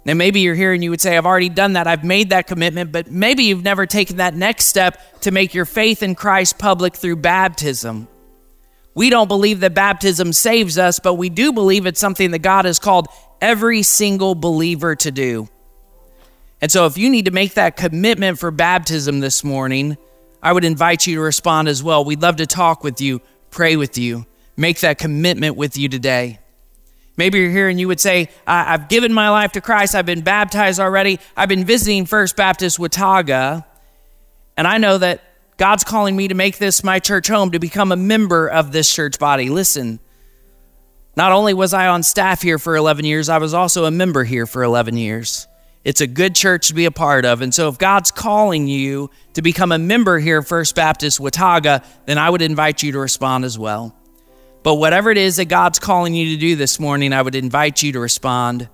Now, 0.03 0.15
maybe 0.15 0.41
you're 0.41 0.53
here 0.53 0.73
and 0.73 0.83
you 0.83 0.89
would 0.89 0.99
say, 0.99 1.15
I've 1.15 1.25
already 1.25 1.47
done 1.47 1.73
that. 1.73 1.87
I've 1.87 2.03
made 2.03 2.31
that 2.31 2.45
commitment, 2.45 2.91
but 2.91 3.09
maybe 3.09 3.43
you've 3.43 3.63
never 3.63 3.85
taken 3.85 4.17
that 4.17 4.35
next 4.35 4.65
step 4.65 4.99
to 5.21 5.31
make 5.31 5.53
your 5.53 5.63
faith 5.63 6.03
in 6.03 6.13
Christ 6.13 6.59
public 6.59 6.97
through 6.97 7.15
baptism. 7.15 8.09
We 8.93 9.09
don't 9.09 9.29
believe 9.29 9.61
that 9.61 9.73
baptism 9.73 10.33
saves 10.33 10.77
us, 10.77 10.99
but 10.99 11.13
we 11.13 11.29
do 11.29 11.53
believe 11.53 11.85
it's 11.85 12.01
something 12.01 12.31
that 12.31 12.39
God 12.39 12.65
has 12.65 12.79
called 12.79 13.07
every 13.39 13.81
single 13.81 14.35
believer 14.35 14.93
to 14.93 15.09
do. 15.09 15.47
And 16.61 16.71
so, 16.71 16.85
if 16.85 16.97
you 16.97 17.09
need 17.09 17.25
to 17.25 17.31
make 17.31 17.55
that 17.55 17.75
commitment 17.75 18.37
for 18.37 18.51
baptism 18.51 19.19
this 19.19 19.43
morning, 19.43 19.97
I 20.43 20.53
would 20.53 20.63
invite 20.63 21.07
you 21.07 21.15
to 21.15 21.21
respond 21.21 21.67
as 21.67 21.83
well. 21.83 22.05
We'd 22.05 22.21
love 22.21 22.35
to 22.37 22.45
talk 22.45 22.83
with 22.83 23.01
you, 23.01 23.21
pray 23.49 23.75
with 23.75 23.97
you, 23.97 24.25
make 24.57 24.79
that 24.81 24.99
commitment 24.99 25.55
with 25.55 25.77
you 25.77 25.89
today. 25.89 26.39
Maybe 27.17 27.39
you're 27.39 27.51
here 27.51 27.67
and 27.67 27.79
you 27.79 27.87
would 27.87 27.99
say, 27.99 28.29
I've 28.47 28.89
given 28.89 29.13
my 29.13 29.29
life 29.29 29.51
to 29.53 29.61
Christ. 29.61 29.95
I've 29.95 30.05
been 30.05 30.21
baptized 30.21 30.79
already. 30.79 31.19
I've 31.35 31.49
been 31.49 31.65
visiting 31.65 32.05
First 32.05 32.35
Baptist 32.35 32.79
Watauga. 32.79 33.65
And 34.55 34.67
I 34.67 34.77
know 34.77 34.97
that 34.97 35.21
God's 35.57 35.83
calling 35.83 36.15
me 36.15 36.29
to 36.29 36.33
make 36.33 36.57
this 36.57 36.83
my 36.83 36.99
church 36.99 37.27
home, 37.27 37.51
to 37.51 37.59
become 37.59 37.91
a 37.91 37.95
member 37.95 38.47
of 38.47 38.71
this 38.71 38.91
church 38.91 39.19
body. 39.19 39.49
Listen, 39.49 39.99
not 41.15 41.31
only 41.31 41.53
was 41.53 41.73
I 41.73 41.87
on 41.87 42.01
staff 42.01 42.41
here 42.41 42.57
for 42.57 42.75
11 42.75 43.05
years, 43.05 43.29
I 43.29 43.37
was 43.37 43.53
also 43.53 43.85
a 43.85 43.91
member 43.91 44.23
here 44.23 44.47
for 44.47 44.63
11 44.63 44.97
years. 44.97 45.47
It's 45.83 46.01
a 46.01 46.07
good 46.07 46.35
church 46.35 46.67
to 46.67 46.75
be 46.75 46.85
a 46.85 46.91
part 46.91 47.25
of. 47.25 47.41
And 47.41 47.53
so, 47.53 47.67
if 47.67 47.77
God's 47.77 48.11
calling 48.11 48.67
you 48.67 49.09
to 49.33 49.41
become 49.41 49.71
a 49.71 49.79
member 49.79 50.19
here 50.19 50.41
First 50.43 50.75
Baptist 50.75 51.19
Watauga, 51.19 51.83
then 52.05 52.17
I 52.17 52.29
would 52.29 52.41
invite 52.41 52.83
you 52.83 52.91
to 52.91 52.99
respond 52.99 53.45
as 53.45 53.57
well. 53.57 53.95
But 54.63 54.75
whatever 54.75 55.09
it 55.09 55.17
is 55.17 55.37
that 55.37 55.45
God's 55.45 55.79
calling 55.79 56.13
you 56.13 56.35
to 56.35 56.39
do 56.39 56.55
this 56.55 56.79
morning, 56.79 57.13
I 57.13 57.21
would 57.21 57.33
invite 57.33 57.81
you 57.81 57.93
to 57.93 57.99
respond 57.99 58.69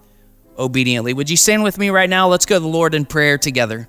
obediently. 0.57 1.13
Would 1.13 1.29
you 1.29 1.37
stand 1.37 1.63
with 1.63 1.77
me 1.77 1.89
right 1.89 2.09
now? 2.09 2.27
Let's 2.27 2.45
go 2.45 2.55
to 2.55 2.59
the 2.59 2.67
Lord 2.67 2.93
in 2.93 3.05
prayer 3.05 3.37
together. 3.37 3.87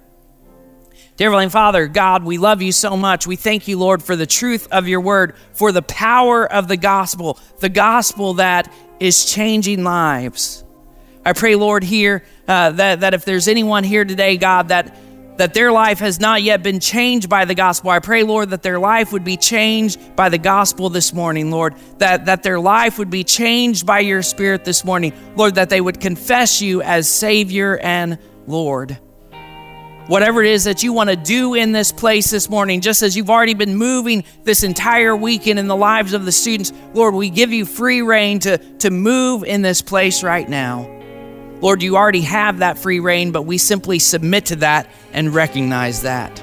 Dear 1.17 1.31
Heavenly 1.31 1.51
Father, 1.51 1.89
God, 1.89 2.23
we 2.23 2.39
love 2.39 2.63
you 2.63 2.71
so 2.71 2.97
much. 2.97 3.27
We 3.27 3.35
thank 3.35 3.67
you, 3.67 3.77
Lord, 3.77 4.05
for 4.05 4.15
the 4.15 4.27
truth 4.27 4.69
of 4.71 4.87
your 4.87 5.01
word, 5.01 5.35
for 5.53 5.73
the 5.73 5.83
power 5.83 6.47
of 6.47 6.69
the 6.69 6.77
gospel, 6.77 7.41
the 7.59 7.69
gospel 7.69 8.35
that 8.35 8.73
is 9.01 9.25
changing 9.25 9.83
lives. 9.83 10.63
I 11.25 11.33
pray, 11.33 11.55
Lord, 11.55 11.85
here 11.85 12.25
uh, 12.47 12.71
that, 12.73 13.01
that 13.01 13.15
if 13.15 13.25
there's 13.25 13.49
anyone 13.49 13.85
here 13.85 14.05
today, 14.05 14.37
God, 14.37 14.69
that 14.69 14.97
that 15.39 15.55
their 15.55 15.71
life 15.71 16.01
has 16.01 16.19
not 16.19 16.43
yet 16.43 16.65
been 16.65 16.81
changed 16.81 17.29
by 17.29 17.45
the 17.45 17.55
gospel. 17.55 17.91
I 17.91 18.01
pray, 18.01 18.25
Lord, 18.25 18.51
that 18.51 18.63
their 18.63 18.79
life 18.79 19.13
would 19.13 19.23
be 19.25 19.37
changed 19.37 20.17
by 20.17 20.29
the 20.29 20.39
gospel 20.39 20.91
this 20.91 21.15
morning, 21.15 21.53
Lord, 21.53 21.77
that, 21.99 22.27
that 22.27 22.43
their 22.43 22.59
life 22.59 22.99
would 22.99 23.09
be 23.09 23.23
changed 23.23 23.87
by 23.87 24.01
your 24.01 24.23
spirit 24.23 24.65
this 24.65 24.85
morning, 24.85 25.13
Lord, 25.37 25.55
that 25.55 25.71
they 25.71 25.81
would 25.81 26.01
confess 26.01 26.61
you 26.61 26.83
as 26.83 27.09
Savior 27.09 27.79
and 27.79 28.19
Lord. 28.49 28.99
Whatever 30.09 30.43
it 30.43 30.51
is 30.51 30.65
that 30.65 30.83
you 30.83 30.93
want 30.93 31.11
to 31.11 31.17
do 31.17 31.55
in 31.55 31.71
this 31.71 31.93
place 31.93 32.31
this 32.31 32.51
morning, 32.51 32.81
just 32.81 33.03
as 33.03 33.17
you've 33.17 33.31
already 33.31 33.55
been 33.55 33.77
moving 33.77 34.25
this 34.43 34.65
entire 34.65 35.15
weekend 35.15 35.61
in 35.61 35.69
the 35.69 35.77
lives 35.77 36.15
of 36.15 36.25
the 36.25 36.33
students, 36.33 36.73
Lord, 36.95 37.15
we 37.15 37.31
give 37.31 37.53
you 37.53 37.65
free 37.65 38.03
rein 38.03 38.41
to, 38.41 38.59
to 38.79 38.91
move 38.91 39.45
in 39.45 39.63
this 39.63 39.83
place 39.83 40.25
right 40.25 40.49
now. 40.49 40.98
Lord, 41.61 41.83
you 41.83 41.97
already 41.97 42.21
have 42.21 42.59
that 42.59 42.79
free 42.79 43.01
rein, 43.01 43.33
but 43.33 43.43
we 43.43 43.59
simply 43.59 43.99
submit 43.99 44.47
to 44.47 44.57
that 44.57 44.89
and 45.13 45.35
recognize 45.35 46.03
that. 46.03 46.41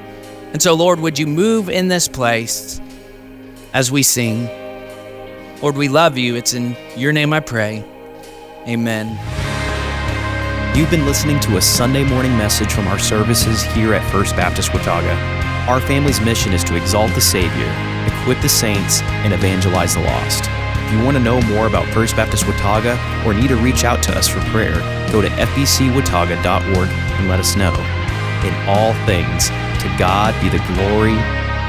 And 0.52 0.62
so, 0.62 0.74
Lord, 0.74 1.00
would 1.00 1.18
you 1.18 1.28
move 1.28 1.70
in 1.70 1.88
this 1.88 2.08
place 2.08 2.82
as 3.74 3.92
we 3.92 4.04
sing? 4.04 4.48
Lord, 5.62 5.78
we 5.78 5.88
love 5.88 6.18
you. 6.18 6.36
It's 6.36 6.54
in 6.54 6.76
your 6.98 7.14
name 7.14 7.32
I 7.32 7.40
pray. 7.40 7.84
Amen. 8.68 9.18
You've 10.78 10.92
been 10.92 11.06
listening 11.06 11.40
to 11.42 11.58
a 11.58 11.62
Sunday 11.62 12.04
morning 12.04 12.38
message 12.38 12.74
from 12.74 12.88
our 12.88 13.00
services 13.00 13.64
here 13.64 13.94
at 13.94 14.12
First 14.12 14.36
Baptist 14.36 14.74
Watauga. 14.74 15.14
Our 15.70 15.80
family's 15.80 16.20
mission 16.20 16.52
is 16.52 16.64
to 16.66 16.76
exalt 16.76 17.14
the 17.14 17.22
Savior, 17.22 17.72
equip 18.06 18.42
the 18.42 18.50
saints, 18.50 19.02
and 19.02 19.34
evangelize 19.34 19.96
the 19.96 20.02
lost. 20.02 20.50
If 20.86 20.92
you 20.92 21.04
want 21.04 21.18
to 21.18 21.24
know 21.24 21.42
more 21.42 21.66
about 21.66 21.92
First 21.94 22.16
Baptist 22.16 22.46
Watauga 22.46 22.96
or 23.26 23.34
need 23.34 23.48
to 23.48 23.56
reach 23.56 23.84
out 23.84 24.04
to 24.04 24.16
us 24.16 24.28
for 24.28 24.40
prayer, 24.52 24.76
go 25.12 25.20
to 25.20 25.30
fbcwatauga.org 25.30 26.90
and 26.90 27.28
let 27.28 27.40
us 27.40 27.56
know. 27.56 27.74
In 28.46 28.54
all 28.68 28.94
things, 29.08 29.50
to 29.50 29.96
God 29.98 30.40
be 30.42 30.50
the 30.50 30.64
glory, 30.76 31.18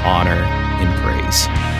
honor, 0.05 0.45
and 0.79 0.93
praise. 1.01 1.76